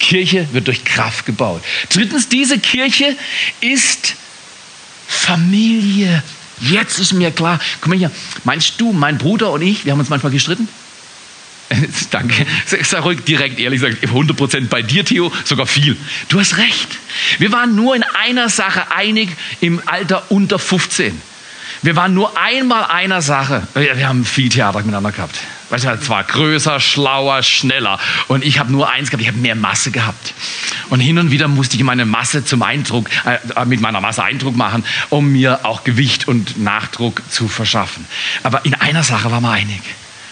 Kirche 0.00 0.48
wird 0.52 0.66
durch 0.66 0.84
Kraft 0.84 1.24
gebaut. 1.24 1.62
Drittens, 1.88 2.28
diese 2.28 2.58
Kirche 2.58 3.16
ist 3.60 4.16
Familie. 5.06 6.22
Jetzt 6.60 6.98
ist 6.98 7.12
mir 7.12 7.30
klar. 7.30 7.60
Guck 7.80 7.88
mal 7.88 7.98
hier. 7.98 8.10
Meinst 8.44 8.80
du, 8.80 8.92
mein 8.92 9.18
Bruder 9.18 9.50
und 9.50 9.62
ich, 9.62 9.84
wir 9.84 9.92
haben 9.92 10.00
uns 10.00 10.08
manchmal 10.08 10.32
gestritten? 10.32 10.68
Danke. 12.10 12.46
Sag 12.82 13.04
ruhig 13.04 13.24
direkt 13.24 13.58
ehrlich, 13.58 13.80
sag 13.80 13.92
100% 13.92 14.68
bei 14.68 14.82
dir, 14.82 15.04
Theo, 15.04 15.32
sogar 15.44 15.66
viel. 15.66 15.96
Du 16.28 16.38
hast 16.38 16.56
recht. 16.58 16.98
Wir 17.38 17.52
waren 17.52 17.74
nur 17.74 17.96
in 17.96 18.04
einer 18.04 18.48
Sache 18.48 18.92
einig 18.92 19.30
im 19.60 19.82
Alter 19.86 20.30
unter 20.30 20.58
15. 20.58 21.20
Wir 21.82 21.96
waren 21.96 22.14
nur 22.14 22.38
einmal 22.38 22.84
einer 22.84 23.20
Sache. 23.20 23.66
Wir 23.74 24.08
haben 24.08 24.24
viel 24.24 24.48
Theater 24.48 24.78
miteinander 24.78 25.12
gehabt. 25.12 25.38
Weißt 25.70 25.84
du, 25.84 26.00
zwar 26.00 26.24
größer, 26.24 26.78
schlauer, 26.78 27.42
schneller. 27.42 27.98
Und 28.28 28.44
ich 28.44 28.58
habe 28.58 28.70
nur 28.70 28.90
eins 28.90 29.10
gehabt, 29.10 29.22
ich 29.22 29.28
habe 29.28 29.38
mehr 29.38 29.56
Masse 29.56 29.90
gehabt. 29.90 30.34
Und 30.90 31.00
hin 31.00 31.18
und 31.18 31.30
wieder 31.30 31.48
musste 31.48 31.76
ich 31.76 31.82
meine 31.82 32.06
Masse 32.06 32.44
zum 32.44 32.62
Eindruck, 32.62 33.08
äh, 33.24 33.64
mit 33.64 33.80
meiner 33.80 34.00
Masse 34.00 34.22
Eindruck 34.22 34.56
machen, 34.56 34.84
um 35.10 35.32
mir 35.32 35.64
auch 35.64 35.82
Gewicht 35.82 36.28
und 36.28 36.58
Nachdruck 36.58 37.22
zu 37.30 37.48
verschaffen. 37.48 38.06
Aber 38.42 38.64
in 38.64 38.74
einer 38.74 39.02
Sache 39.02 39.30
waren 39.30 39.42
wir 39.42 39.50
einig. 39.50 39.82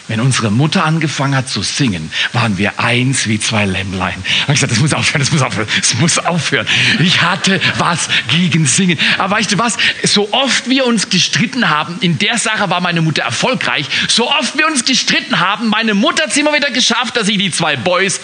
Wenn 0.07 0.21
unsere 0.21 0.51
Mutter 0.51 0.85
angefangen 0.85 1.35
hat 1.35 1.49
zu 1.49 1.63
singen, 1.63 2.13
waren 2.35 2.59
wir 2.59 2.79
eins 2.79 3.27
wie 3.27 3.41
zwei 3.41 3.65
Lämmlein. 3.65 4.17
Und 4.17 4.55
ich 4.55 4.61
gesagt, 4.61 4.73
das 4.73 4.81
muss 4.81 4.93
aufhören, 4.93 5.21
das 5.21 5.33
muss 5.33 5.41
aufhören, 5.41 5.69
das 5.79 5.95
muss 5.95 6.19
aufhören. 6.19 6.67
Ich 7.01 7.23
hatte 7.23 7.59
was 7.79 8.09
gegen 8.29 8.67
Singen. 8.67 8.99
Aber 9.17 9.37
weißt 9.37 9.53
du 9.53 9.59
was? 9.59 9.79
So 10.03 10.31
oft 10.33 10.69
wir 10.69 10.85
uns 10.85 11.09
gestritten 11.09 11.71
haben, 11.71 11.97
in 12.03 12.19
der 12.19 12.37
Sache 12.37 12.69
war 12.69 12.83
meine 12.83 13.01
Mutter 13.01 13.23
erfolgreich. 13.23 13.87
So 14.09 14.31
oft 14.31 14.59
wir 14.59 14.67
uns 14.67 14.85
gestritten 14.85 15.41
haben, 15.41 15.69
meine 15.69 15.95
Mutter 15.95 16.25
hat 16.25 16.33
es 16.33 16.37
immer 16.37 16.53
wieder 16.53 16.71
geschafft, 16.71 17.17
dass 17.17 17.29
ich 17.29 17.39
die 17.39 17.51
zwei 17.51 17.77
Boys, 17.77 18.21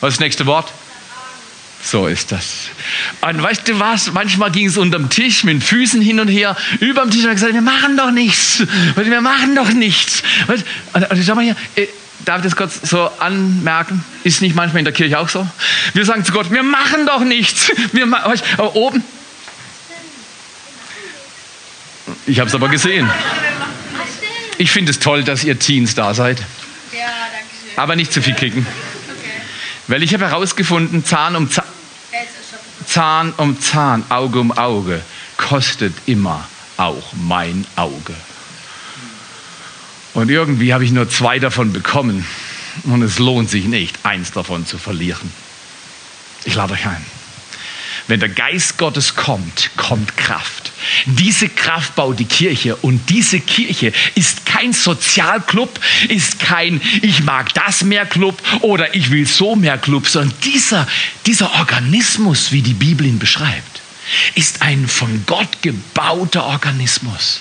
was 0.00 0.14
ist 0.14 0.16
das 0.16 0.20
nächste 0.20 0.46
Wort? 0.46 0.72
So 1.84 2.06
ist 2.06 2.30
das. 2.30 2.68
Und 3.22 3.42
weißt 3.42 3.68
du 3.68 3.78
was? 3.80 4.12
Manchmal 4.12 4.52
ging 4.52 4.68
es 4.68 4.76
unterm 4.76 5.10
Tisch 5.10 5.42
mit 5.42 5.54
den 5.54 5.60
Füßen 5.60 6.00
hin 6.00 6.20
und 6.20 6.28
her, 6.28 6.56
über 6.78 7.02
dem 7.02 7.10
Tisch 7.10 7.24
und 7.24 7.32
gesagt, 7.32 7.54
wir 7.54 7.60
machen 7.60 7.96
doch 7.96 8.12
nichts. 8.12 8.62
Wir 8.94 9.20
machen 9.20 9.56
doch 9.56 9.68
nichts. 9.70 10.22
Und 10.46 10.64
ich 11.18 11.26
sag 11.26 11.34
mal 11.34 11.42
hier, 11.42 11.56
äh, 11.74 11.88
darf 12.24 12.38
ich 12.38 12.44
das 12.44 12.56
kurz 12.56 12.88
so 12.88 13.10
anmerken? 13.18 14.04
Ist 14.22 14.42
nicht 14.42 14.54
manchmal 14.54 14.78
in 14.78 14.84
der 14.84 14.94
Kirche 14.94 15.18
auch 15.18 15.28
so? 15.28 15.46
Wir 15.92 16.04
sagen 16.04 16.24
zu 16.24 16.32
Gott, 16.32 16.52
wir 16.52 16.62
machen 16.62 17.04
doch 17.06 17.24
nichts. 17.24 17.72
Wir 17.92 18.06
aber 18.06 18.76
oben. 18.76 19.02
Ich 22.26 22.38
habe 22.38 22.48
es 22.48 22.54
aber 22.54 22.68
gesehen. 22.68 23.10
Ich 24.58 24.70
finde 24.70 24.92
es 24.92 25.00
toll, 25.00 25.24
dass 25.24 25.42
ihr 25.42 25.58
Teens 25.58 25.96
da 25.96 26.14
seid. 26.14 26.42
Aber 27.74 27.96
nicht 27.96 28.12
zu 28.12 28.22
viel 28.22 28.34
kicken. 28.34 28.66
Weil 29.88 30.02
ich 30.02 30.14
habe 30.14 30.28
herausgefunden, 30.28 31.04
Zahn 31.04 31.36
um 31.36 31.50
Zahn, 31.50 31.64
Zahn 32.92 33.32
um 33.38 33.58
Zahn, 33.58 34.04
Auge 34.10 34.38
um 34.38 34.52
Auge, 34.52 35.00
kostet 35.38 35.94
immer 36.04 36.46
auch 36.76 37.14
mein 37.14 37.66
Auge. 37.74 38.14
Und 40.12 40.30
irgendwie 40.30 40.74
habe 40.74 40.84
ich 40.84 40.92
nur 40.92 41.08
zwei 41.08 41.38
davon 41.38 41.72
bekommen. 41.72 42.26
Und 42.84 43.00
es 43.00 43.18
lohnt 43.18 43.48
sich 43.48 43.64
nicht, 43.64 44.04
eins 44.04 44.32
davon 44.32 44.66
zu 44.66 44.76
verlieren. 44.76 45.32
Ich 46.44 46.54
lade 46.54 46.74
euch 46.74 46.86
ein. 46.86 47.04
Wenn 48.12 48.20
der 48.20 48.28
Geist 48.28 48.76
Gottes 48.76 49.14
kommt, 49.14 49.70
kommt 49.78 50.18
Kraft. 50.18 50.70
Diese 51.06 51.48
Kraft 51.48 51.94
baut 51.94 52.18
die 52.18 52.26
Kirche 52.26 52.76
und 52.76 53.08
diese 53.08 53.40
Kirche 53.40 53.90
ist 54.14 54.44
kein 54.44 54.74
Sozialclub, 54.74 55.80
ist 56.10 56.38
kein 56.38 56.82
Ich 57.00 57.22
mag 57.22 57.54
das 57.54 57.84
mehr 57.84 58.04
Club 58.04 58.36
oder 58.60 58.94
ich 58.94 59.10
will 59.10 59.26
so 59.26 59.56
mehr 59.56 59.78
Club, 59.78 60.06
sondern 60.06 60.34
dieser, 60.44 60.86
dieser 61.24 61.54
Organismus, 61.54 62.52
wie 62.52 62.60
die 62.60 62.74
Bibel 62.74 63.06
ihn 63.06 63.18
beschreibt, 63.18 63.80
ist 64.34 64.60
ein 64.60 64.88
von 64.88 65.24
Gott 65.24 65.62
gebauter 65.62 66.44
Organismus 66.44 67.40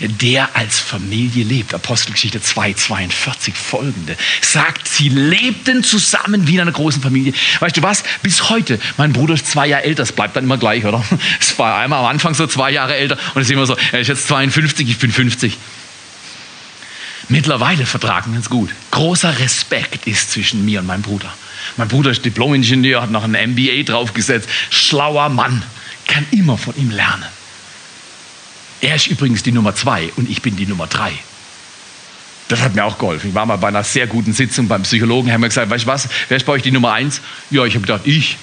der 0.00 0.56
als 0.56 0.78
Familie 0.78 1.44
lebt. 1.44 1.74
Apostelgeschichte 1.74 2.40
2, 2.40 2.74
42 2.74 3.54
folgende 3.54 4.16
sagt, 4.40 4.88
sie 4.88 5.08
lebten 5.08 5.84
zusammen 5.84 6.46
wie 6.46 6.54
in 6.54 6.60
einer 6.60 6.72
großen 6.72 7.02
Familie. 7.02 7.32
Weißt 7.60 7.76
du 7.76 7.82
was? 7.82 8.02
Bis 8.22 8.50
heute, 8.50 8.78
mein 8.96 9.12
Bruder 9.12 9.34
ist 9.34 9.46
zwei 9.46 9.66
Jahre 9.66 9.84
älter, 9.84 10.02
es 10.02 10.12
bleibt 10.12 10.36
dann 10.36 10.44
immer 10.44 10.58
gleich, 10.58 10.84
oder? 10.84 11.04
Es 11.40 11.58
war 11.58 11.78
einmal 11.78 12.00
am 12.00 12.06
Anfang 12.06 12.34
so 12.34 12.46
zwei 12.46 12.70
Jahre 12.70 12.94
älter 12.94 13.16
und 13.34 13.40
es 13.42 13.48
ist 13.48 13.52
immer 13.52 13.66
so, 13.66 13.76
er 13.92 14.00
ist 14.00 14.08
jetzt 14.08 14.28
52, 14.28 14.88
ich 14.88 14.98
bin 14.98 15.10
50. 15.10 15.56
Mittlerweile 17.28 17.86
vertragen 17.86 18.32
wir 18.32 18.38
uns 18.38 18.50
gut. 18.50 18.70
Großer 18.90 19.38
Respekt 19.38 20.06
ist 20.06 20.32
zwischen 20.32 20.64
mir 20.64 20.80
und 20.80 20.86
meinem 20.86 21.02
Bruder. 21.02 21.32
Mein 21.76 21.88
Bruder 21.88 22.10
ist 22.10 22.24
Diplom-Ingenieur, 22.24 23.02
hat 23.02 23.10
noch 23.10 23.24
ein 23.24 23.32
MBA 23.32 23.84
draufgesetzt. 23.84 24.48
Schlauer 24.70 25.28
Mann, 25.28 25.62
kann 26.06 26.26
immer 26.30 26.58
von 26.58 26.76
ihm 26.76 26.90
lernen. 26.90 27.24
Er 28.82 28.96
ist 28.96 29.06
übrigens 29.06 29.42
die 29.42 29.52
Nummer 29.52 29.74
zwei 29.74 30.12
und 30.16 30.28
ich 30.28 30.42
bin 30.42 30.56
die 30.56 30.66
Nummer 30.66 30.88
drei. 30.88 31.12
Das 32.48 32.60
hat 32.60 32.74
mir 32.74 32.84
auch 32.84 32.98
geholfen. 32.98 33.28
Ich 33.28 33.34
war 33.34 33.46
mal 33.46 33.56
bei 33.56 33.68
einer 33.68 33.84
sehr 33.84 34.08
guten 34.08 34.32
Sitzung 34.32 34.66
beim 34.68 34.82
Psychologen, 34.82 35.32
haben 35.32 35.40
wir 35.40 35.48
gesagt, 35.48 35.70
weißt 35.70 35.84
du 35.84 35.88
was, 35.88 36.08
wer 36.28 36.36
ist 36.36 36.44
bei 36.44 36.52
euch 36.52 36.62
die 36.62 36.72
Nummer 36.72 36.92
eins? 36.92 37.22
Ja, 37.50 37.64
ich 37.64 37.74
habe 37.74 37.86
gedacht, 37.86 38.02
ich. 38.04 38.36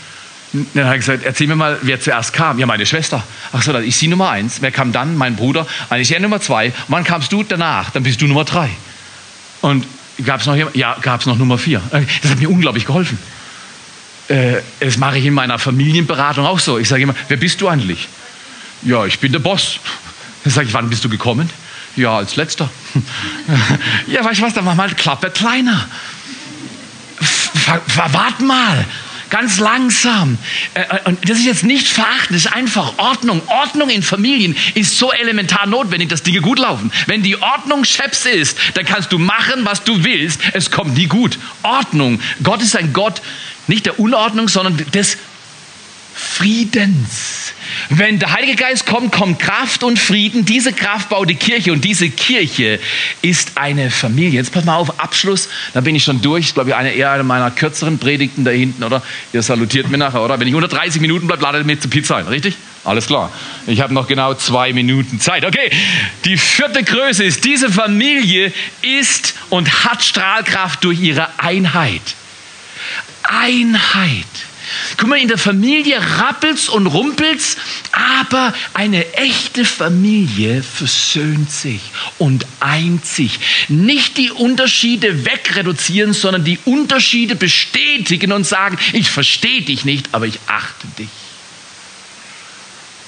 Dann 0.52 0.86
hat 0.86 0.94
er 0.94 0.98
gesagt, 0.98 1.24
erzähl 1.26 1.46
mir 1.46 1.56
mal, 1.56 1.78
wer 1.84 2.00
zuerst 2.00 2.34
kam. 2.34 2.58
Ja, 2.58 2.66
meine 2.66 2.86
Schwester. 2.86 3.24
Ach 3.52 3.62
so, 3.62 3.72
dann 3.72 3.84
ist 3.84 4.00
sie 4.00 4.08
Nummer 4.08 4.32
eins. 4.32 4.62
Wer 4.62 4.72
kam 4.72 4.92
dann? 4.92 5.16
Mein 5.16 5.36
Bruder. 5.36 5.68
Ist 5.96 6.10
er 6.10 6.20
Nummer 6.22 6.42
zwei. 6.42 6.68
Und 6.68 6.74
wann 6.88 7.04
kamst 7.04 7.32
du 7.32 7.44
danach? 7.44 7.92
Dann 7.92 8.02
bist 8.02 8.20
du 8.22 8.26
Nummer 8.26 8.46
drei. 8.46 8.70
Und 9.62 9.86
gab 10.26 10.40
es 10.40 10.48
noch 10.48 10.56
jemand? 10.56 10.76
Ja, 10.76 10.98
gab 11.02 11.20
es 11.20 11.28
noch 11.28 11.38
Nummer 11.38 11.60
vier. 11.60 11.82
Das 11.92 12.32
hat 12.32 12.40
mir 12.40 12.50
unglaublich 12.50 12.86
geholfen. 12.86 13.20
Äh, 14.30 14.62
das 14.80 14.98
mache 14.98 15.20
ich 15.20 15.26
in 15.26 15.34
meiner 15.34 15.60
Familienberatung 15.60 16.46
auch 16.46 16.60
so. 16.60 16.80
Ich 16.80 16.88
sage 16.88 17.04
immer, 17.04 17.16
wer 17.28 17.38
bist 17.38 17.62
du 17.62 17.68
eigentlich? 17.68 18.08
Ja, 18.82 19.06
ich 19.06 19.20
bin 19.20 19.32
der 19.32 19.40
Boss. 19.40 19.80
Dann 20.44 20.54
sage 20.54 20.68
ich, 20.68 20.74
wann 20.74 20.90
bist 20.90 21.04
du 21.04 21.10
gekommen? 21.10 21.50
Ja, 21.96 22.18
als 22.18 22.36
letzter. 22.36 22.70
ja, 24.08 24.24
weißt 24.24 24.40
du 24.40 24.44
was, 24.44 24.54
dann 24.54 24.66
mach 24.66 24.76
mal 24.76 24.90
Klappe 24.94 25.30
kleiner. 25.30 25.88
Wart 27.96 28.40
mal. 28.40 28.86
Ganz 29.30 29.60
langsam. 29.60 30.38
Und 31.06 31.30
das 31.30 31.38
ist 31.38 31.46
jetzt 31.46 31.64
nicht 31.64 31.88
verachten, 31.88 32.34
das 32.34 32.46
ist 32.46 32.54
einfach 32.54 32.98
Ordnung. 32.98 33.42
Ordnung 33.48 33.90
in 33.90 34.02
Familien 34.02 34.56
ist 34.74 34.98
so 34.98 35.12
elementar 35.12 35.68
notwendig, 35.68 36.10
dass 36.10 36.24
Dinge 36.24 36.42
gut 36.42 36.58
laufen. 36.58 36.92
Wenn 37.06 37.22
die 37.22 37.40
Ordnung 37.40 37.86
Chefs 37.86 38.26
ist, 38.26 38.58
dann 38.74 38.86
kannst 38.86 39.12
du 39.12 39.20
machen, 39.20 39.66
was 39.66 39.84
du 39.84 40.04
willst. 40.04 40.42
Es 40.54 40.72
kommt 40.72 40.96
nie 40.96 41.06
gut. 41.06 41.38
Ordnung. 41.62 42.20
Gott 42.42 42.62
ist 42.62 42.76
ein 42.76 42.92
Gott 42.92 43.22
nicht 43.68 43.86
der 43.86 44.00
Unordnung, 44.00 44.50
sondern 44.50 44.78
des 44.92 45.18
Friedens. 46.20 47.54
Wenn 47.90 48.20
der 48.20 48.34
Heilige 48.34 48.56
Geist 48.56 48.86
kommt, 48.86 49.14
kommt 49.14 49.40
Kraft 49.40 49.84
und 49.84 49.98
Frieden. 49.98 50.44
Diese 50.44 50.74
Kraft 50.74 51.10
baut 51.10 51.30
die 51.30 51.36
Kirche 51.36 51.72
und 51.72 51.84
diese 51.86 52.10
Kirche 52.10 52.80
ist 53.22 53.54
eine 53.56 53.90
Familie. 53.90 54.32
Jetzt 54.40 54.52
pass 54.52 54.66
mal 54.66 54.76
auf, 54.76 55.00
Abschluss, 55.00 55.48
da 55.74 55.82
bin 55.82 55.96
ich 55.96 56.04
schon 56.04 56.22
durch. 56.22 56.48
Ich 56.48 56.54
glaube, 56.54 56.76
eine 56.76 56.92
eher 56.92 57.12
eine 57.12 57.24
meiner 57.24 57.52
kürzeren 57.52 58.00
Predigten 58.00 58.44
da 58.44 58.52
hinten, 58.52 58.84
oder? 58.84 59.02
Ihr 59.32 59.42
salutiert 59.42 59.90
mir 59.90 59.98
nachher, 59.98 60.22
oder? 60.22 60.40
Wenn 60.40 60.48
ich 60.48 60.56
unter 60.56 60.68
30 60.68 61.02
Minuten 61.02 61.28
bleibe, 61.28 61.42
ladet 61.42 61.66
mir 61.66 61.80
zur 61.80 61.90
Pizza 61.90 62.18
ein, 62.18 62.28
richtig? 62.28 62.58
Alles 62.84 63.08
klar. 63.08 63.32
Ich 63.66 63.82
habe 63.82 63.94
noch 63.94 64.08
genau 64.08 64.34
zwei 64.34 64.74
Minuten 64.74 65.20
Zeit. 65.20 65.46
Okay, 65.46 65.72
die 66.26 66.38
vierte 66.38 66.84
Größe 66.84 67.24
ist, 67.24 67.46
diese 67.46 67.72
Familie 67.72 68.52
ist 68.82 69.36
und 69.50 69.86
hat 69.86 70.04
Strahlkraft 70.04 70.84
durch 70.84 71.00
ihre 71.00 71.28
Einheit. 71.40 72.02
Einheit. 73.24 74.26
Guck 74.98 75.08
mal, 75.10 75.20
in 75.20 75.28
der 75.28 75.38
Familie 75.38 76.00
rappelt's 76.18 76.70
und 76.70 76.88
rumpelt's, 76.88 77.58
aber 78.18 78.54
eine 78.74 79.14
echte 79.14 79.66
Familie 79.66 80.64
versöhnt 80.64 81.52
sich 81.52 81.82
und 82.18 82.46
eint 82.60 83.06
sich. 83.06 83.40
Nicht 83.68 84.18
die 84.18 84.32
Unterschiede 84.32 85.26
wegreduzieren, 85.26 86.14
sondern 86.14 86.44
die 86.44 86.60
Unterschiede 86.66 87.36
bestätigen 87.36 88.32
und 88.32 88.46
sagen, 88.46 88.78
ich 88.94 89.10
verstehe 89.10 89.62
dich 89.62 89.86
nicht, 89.86 90.10
aber 90.14 90.26
ich 90.26 90.40
achte 90.48 90.88
dich. 90.98 91.10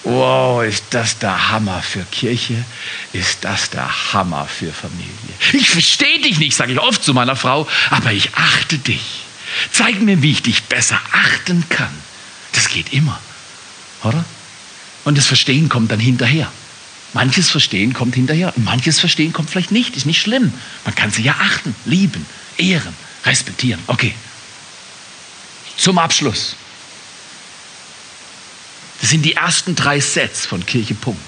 Wow, 0.04 0.64
ist 0.64 0.86
das 0.92 1.20
der 1.20 1.50
Hammer 1.50 1.82
für 1.84 2.04
Kirche? 2.12 2.66
Ist 3.14 3.44
das 3.46 3.70
der 3.70 4.14
Hammer 4.14 4.48
für 4.48 4.74
Familie? 4.74 5.12
Ich 5.54 5.70
verstehe 5.70 6.20
dich 6.22 6.40
nicht, 6.40 6.56
sage 6.56 6.74
ich 6.74 6.80
oft 6.80 7.04
zu 7.04 7.14
meiner 7.14 7.36
Frau, 7.36 7.68
aber 7.92 8.12
ich 8.12 8.34
achte 8.34 8.80
dich. 8.80 9.02
Zeig 9.72 10.02
mir, 10.02 10.22
wie 10.22 10.32
ich 10.32 10.44
dich 10.44 10.64
besser 10.64 11.00
achten 11.12 11.64
kann. 11.70 11.96
Das 12.54 12.70
geht 12.70 12.94
immer, 12.94 13.20
oder? 14.04 14.24
Und 15.04 15.18
das 15.18 15.26
Verstehen 15.26 15.70
kommt 15.70 15.92
dann 15.92 16.00
hinterher. 16.00 16.52
Manches 17.14 17.50
Verstehen 17.50 17.94
kommt 17.94 18.16
hinterher 18.16 18.56
und 18.56 18.64
manches 18.64 19.00
Verstehen 19.00 19.34
kommt 19.34 19.50
vielleicht 19.50 19.72
nicht. 19.72 19.98
Ist 19.98 20.06
nicht 20.06 20.22
schlimm. 20.22 20.54
Man 20.86 20.96
kann 20.96 21.12
sie 21.12 21.24
ja 21.24 21.36
achten, 21.40 21.76
lieben, 21.86 22.26
ehren, 22.58 22.96
respektieren. 23.26 23.82
Okay. 23.88 24.14
Zum 25.78 25.98
Abschluss. 25.98 26.56
Das 29.02 29.10
sind 29.10 29.24
die 29.24 29.34
ersten 29.34 29.76
drei 29.76 30.00
Sets 30.00 30.46
von 30.46 30.66
Kirche 30.66 30.94
Punkt. 30.94 31.20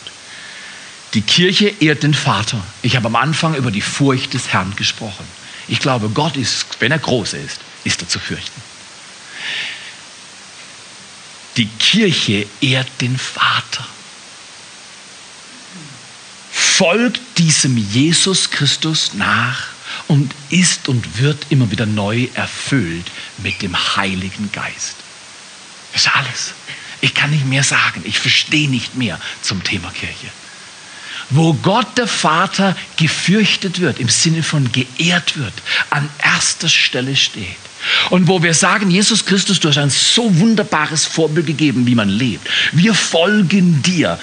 Die 1.16 1.22
Kirche 1.22 1.68
ehrt 1.80 2.04
den 2.04 2.14
Vater. 2.14 2.64
Ich 2.82 2.96
habe 2.96 3.08
am 3.08 3.16
Anfang 3.16 3.56
über 3.56 3.72
die 3.72 3.82
Furcht 3.82 4.34
des 4.34 4.50
Herrn 4.54 4.76
gesprochen. 4.76 5.26
Ich 5.68 5.80
glaube, 5.80 6.10
Gott 6.10 6.38
ist, 6.38 6.66
wenn 6.80 6.92
er 6.92 7.00
groß 7.00 7.34
ist, 7.34 7.60
ist 7.84 8.02
er 8.02 8.08
zu 8.10 8.20
fürchten. 8.20 8.62
Die 11.58 11.68
Kirche 11.68 12.48
ehrt 12.62 12.90
den 13.02 13.18
Vater. 13.18 13.86
Folgt 16.52 17.22
diesem 17.38 17.78
Jesus 17.78 18.50
Christus 18.50 19.14
nach 19.14 19.68
und 20.08 20.34
ist 20.50 20.88
und 20.88 21.20
wird 21.20 21.46
immer 21.50 21.70
wieder 21.70 21.86
neu 21.86 22.28
erfüllt 22.34 23.06
mit 23.38 23.62
dem 23.62 23.76
Heiligen 23.96 24.52
Geist. 24.52 24.96
Das 25.92 26.06
ist 26.06 26.16
alles. 26.16 26.54
Ich 27.02 27.14
kann 27.14 27.30
nicht 27.30 27.46
mehr 27.46 27.64
sagen. 27.64 28.02
Ich 28.06 28.18
verstehe 28.18 28.70
nicht 28.70 28.96
mehr 28.96 29.20
zum 29.44 29.64
Thema 29.64 29.92
Kirche 29.92 30.32
wo 31.30 31.54
Gott 31.54 31.98
der 31.98 32.08
Vater 32.08 32.76
gefürchtet 32.98 33.80
wird, 33.80 34.00
im 34.00 34.10
Sinne 34.10 34.44
von 34.44 34.72
geehrt 34.72 35.38
wird, 35.38 35.54
an 35.90 36.10
erster 36.24 36.70
Stelle 36.70 37.16
steht. 37.16 37.58
Und 38.10 38.28
wo 38.28 38.42
wir 38.42 38.54
sagen, 38.54 38.90
Jesus 38.92 39.26
Christus, 39.26 39.60
du 39.60 39.70
hast 39.70 39.78
ein 39.78 39.90
so 39.90 40.40
wunderbares 40.40 41.06
Vorbild 41.06 41.48
gegeben, 41.48 41.86
wie 41.86 41.96
man 41.96 42.10
lebt. 42.10 42.48
Wir 42.72 42.94
folgen 42.94 43.82
dir. 43.82 44.20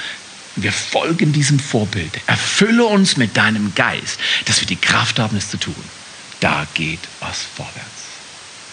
Wir 0.57 0.73
folgen 0.73 1.33
diesem 1.33 1.59
Vorbild. 1.59 2.13
Erfülle 2.27 2.85
uns 2.85 3.17
mit 3.17 3.37
deinem 3.37 3.75
Geist, 3.75 4.19
dass 4.47 4.61
wir 4.61 4.67
die 4.67 4.77
Kraft 4.77 5.19
haben, 5.19 5.37
es 5.37 5.51
zu 5.51 5.57
tun. 5.57 5.75
Da 6.41 6.67
geht 6.75 7.01
was 7.21 7.45
vorwärts. 7.57 8.01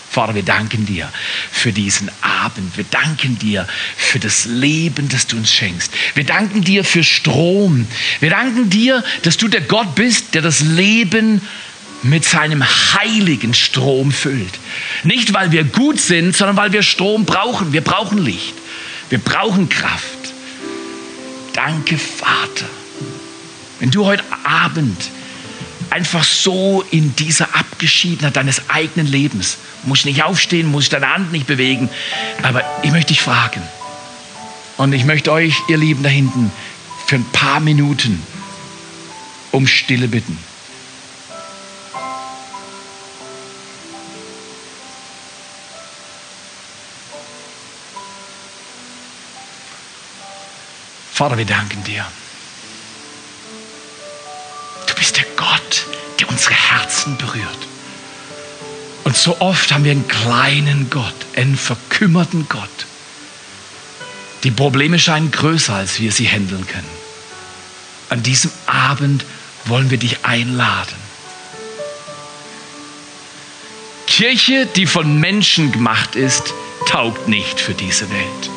Vater, 0.09 0.35
wir 0.35 0.43
danken 0.43 0.85
dir 0.85 1.11
für 1.51 1.71
diesen 1.71 2.09
Abend. 2.21 2.75
Wir 2.77 2.85
danken 2.85 3.37
dir 3.37 3.67
für 3.95 4.19
das 4.19 4.45
Leben, 4.45 5.09
das 5.09 5.27
du 5.27 5.37
uns 5.37 5.51
schenkst. 5.51 5.91
Wir 6.15 6.23
danken 6.23 6.63
dir 6.63 6.83
für 6.83 7.03
Strom. 7.03 7.85
Wir 8.19 8.31
danken 8.31 8.69
dir, 8.69 9.03
dass 9.23 9.37
du 9.37 9.47
der 9.47 9.61
Gott 9.61 9.95
bist, 9.95 10.33
der 10.33 10.41
das 10.41 10.61
Leben 10.61 11.41
mit 12.03 12.25
seinem 12.25 12.63
heiligen 12.63 13.53
Strom 13.53 14.11
füllt. 14.11 14.59
Nicht, 15.03 15.33
weil 15.33 15.51
wir 15.51 15.63
gut 15.63 15.99
sind, 15.99 16.35
sondern 16.35 16.57
weil 16.57 16.71
wir 16.71 16.83
Strom 16.83 17.25
brauchen. 17.25 17.73
Wir 17.73 17.81
brauchen 17.81 18.17
Licht. 18.17 18.53
Wir 19.09 19.19
brauchen 19.19 19.69
Kraft. 19.69 20.05
Danke, 21.53 21.97
Vater. 21.97 22.65
Wenn 23.79 23.91
du 23.91 24.05
heute 24.05 24.23
Abend 24.43 25.09
einfach 25.89 26.23
so 26.23 26.83
in 26.91 27.15
dieser 27.15 27.55
Abgeschiedenheit 27.55 28.35
deines 28.35 28.69
eigenen 28.69 29.07
Lebens. 29.07 29.57
Muss 29.83 30.05
nicht 30.05 30.23
aufstehen, 30.23 30.69
muss 30.69 30.89
deine 30.89 31.13
Hand 31.13 31.31
nicht 31.31 31.47
bewegen. 31.47 31.89
Aber 32.43 32.63
ich 32.83 32.91
möchte 32.91 33.13
dich 33.13 33.21
fragen. 33.21 33.61
Und 34.77 34.93
ich 34.93 35.05
möchte 35.05 35.31
euch, 35.31 35.55
ihr 35.69 35.77
Lieben 35.77 36.03
da 36.03 36.09
hinten, 36.09 36.51
für 37.07 37.15
ein 37.15 37.25
paar 37.31 37.59
Minuten 37.59 38.21
um 39.51 39.65
Stille 39.65 40.07
bitten. 40.07 40.37
Vater, 51.17 51.37
wir 51.37 51.45
danken 51.45 51.83
dir. 51.83 52.05
unsere 56.37 56.53
Herzen 56.53 57.17
berührt. 57.17 57.67
Und 59.03 59.17
so 59.17 59.41
oft 59.41 59.71
haben 59.71 59.83
wir 59.83 59.91
einen 59.91 60.07
kleinen 60.07 60.89
Gott, 60.91 61.15
einen 61.35 61.57
verkümmerten 61.57 62.47
Gott. 62.47 62.85
Die 64.43 64.51
Probleme 64.51 64.99
scheinen 64.99 65.31
größer, 65.31 65.73
als 65.73 65.99
wir 65.99 66.11
sie 66.11 66.27
handeln 66.27 66.67
können. 66.67 66.97
An 68.09 68.21
diesem 68.21 68.51
Abend 68.67 69.25
wollen 69.65 69.89
wir 69.89 69.97
dich 69.97 70.25
einladen. 70.25 70.95
Kirche, 74.05 74.67
die 74.67 74.85
von 74.85 75.19
Menschen 75.19 75.71
gemacht 75.71 76.15
ist, 76.15 76.53
taugt 76.87 77.27
nicht 77.27 77.59
für 77.59 77.73
diese 77.73 78.09
Welt. 78.11 78.56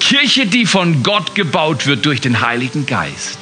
Kirche, 0.00 0.46
die 0.46 0.66
von 0.66 1.04
Gott 1.04 1.34
gebaut 1.34 1.86
wird 1.86 2.04
durch 2.04 2.20
den 2.20 2.40
Heiligen 2.40 2.86
Geist, 2.86 3.38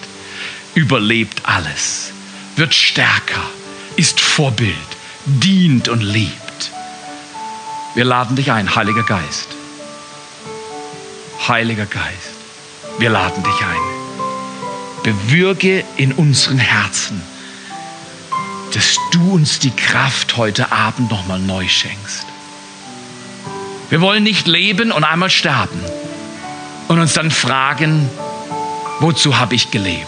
überlebt 0.74 1.42
alles, 1.44 2.12
wird 2.56 2.74
stärker, 2.74 3.42
ist 3.96 4.20
Vorbild, 4.20 4.74
dient 5.24 5.88
und 5.88 6.02
liebt. 6.02 6.70
Wir 7.94 8.04
laden 8.04 8.36
dich 8.36 8.52
ein, 8.52 8.74
Heiliger 8.74 9.04
Geist. 9.04 9.48
Heiliger 11.46 11.86
Geist, 11.86 12.34
wir 12.98 13.08
laden 13.08 13.42
dich 13.42 13.64
ein. 13.64 15.04
Bewirke 15.04 15.84
in 15.96 16.12
unseren 16.12 16.58
Herzen, 16.58 17.22
dass 18.74 18.98
du 19.12 19.32
uns 19.32 19.58
die 19.58 19.70
Kraft 19.70 20.36
heute 20.36 20.70
Abend 20.70 21.10
nochmal 21.10 21.38
neu 21.38 21.66
schenkst. 21.66 22.26
Wir 23.88 24.02
wollen 24.02 24.22
nicht 24.22 24.46
leben 24.46 24.92
und 24.92 25.04
einmal 25.04 25.30
sterben 25.30 25.80
und 26.88 26.98
uns 26.98 27.12
dann 27.12 27.30
fragen, 27.30 28.08
wozu 29.00 29.38
habe 29.38 29.54
ich 29.54 29.70
gelebt? 29.70 30.06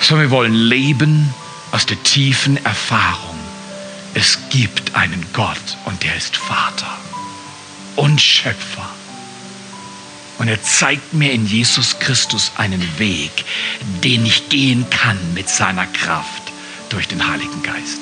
Sondern 0.00 0.26
wir 0.26 0.30
wollen 0.30 0.54
leben 0.54 1.32
aus 1.72 1.86
der 1.86 2.02
tiefen 2.02 2.62
Erfahrung. 2.64 3.36
Es 4.14 4.38
gibt 4.50 4.96
einen 4.96 5.24
Gott 5.32 5.76
und 5.84 6.02
der 6.02 6.16
ist 6.16 6.36
Vater 6.36 6.90
und 7.96 8.20
Schöpfer. 8.20 8.88
Und 10.38 10.48
er 10.48 10.62
zeigt 10.62 11.14
mir 11.14 11.32
in 11.32 11.46
Jesus 11.46 11.98
Christus 11.98 12.52
einen 12.56 12.98
Weg, 12.98 13.44
den 14.04 14.24
ich 14.24 14.48
gehen 14.48 14.88
kann 14.90 15.18
mit 15.34 15.48
seiner 15.48 15.86
Kraft 15.86 16.42
durch 16.90 17.08
den 17.08 17.26
Heiligen 17.26 17.62
Geist. 17.62 18.00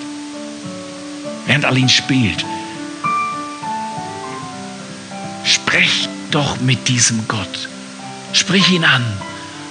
Während 1.47 1.65
Aline 1.65 1.89
spielt, 1.89 2.45
sprech 5.45 6.09
doch 6.35 6.61
mit 6.61 6.89
diesem 6.89 7.29
Gott. 7.29 7.69
Sprich 8.33 8.71
ihn 8.71 8.85
an 8.85 9.05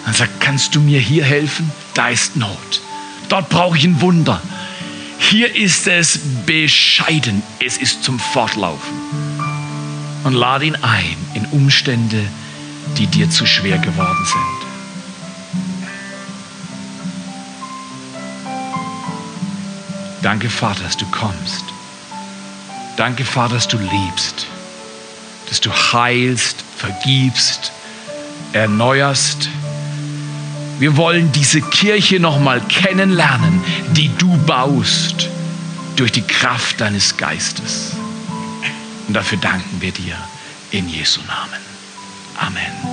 und 0.05 0.15
sag, 0.15 0.39
kannst 0.39 0.75
du 0.75 0.79
mir 0.79 0.99
hier 0.99 1.25
helfen? 1.25 1.69
Da 1.93 2.09
ist 2.09 2.37
Not. 2.37 2.81
Dort 3.29 3.49
brauche 3.49 3.77
ich 3.77 3.83
ein 3.83 3.99
Wunder. 4.01 4.41
Hier 5.19 5.53
ist 5.55 5.87
es 5.87 6.19
bescheiden. 6.45 7.43
Es 7.59 7.77
ist 7.77 8.03
zum 8.03 8.19
Fortlaufen. 8.19 8.93
Und 10.23 10.33
lade 10.33 10.65
ihn 10.65 10.77
ein 10.81 11.17
in 11.33 11.45
Umstände, 11.47 12.23
die 12.97 13.07
dir 13.07 13.29
zu 13.29 13.45
schwer 13.45 13.77
geworden 13.77 14.25
sind. 14.25 14.63
Danke, 20.21 20.49
Vater, 20.49 20.83
dass 20.83 20.95
du 20.95 21.05
kommst. 21.07 21.65
Danke, 22.95 23.25
Vater, 23.25 23.55
dass 23.55 23.67
du 23.67 23.77
liebst, 23.77 24.47
dass 25.53 25.61
du 25.61 25.71
heilst, 25.71 26.63
vergibst, 26.77 27.71
erneuerst. 28.53 29.49
Wir 30.79 30.97
wollen 30.97 31.31
diese 31.31 31.61
Kirche 31.61 32.19
nochmal 32.19 32.59
kennenlernen, 32.61 33.63
die 33.91 34.09
du 34.17 34.35
baust 34.47 35.29
durch 35.95 36.11
die 36.11 36.23
Kraft 36.23 36.81
deines 36.81 37.17
Geistes. 37.17 37.91
Und 39.07 39.13
dafür 39.13 39.37
danken 39.37 39.79
wir 39.79 39.91
dir 39.91 40.15
in 40.71 40.89
Jesu 40.89 41.21
Namen. 41.27 41.61
Amen. 42.39 42.92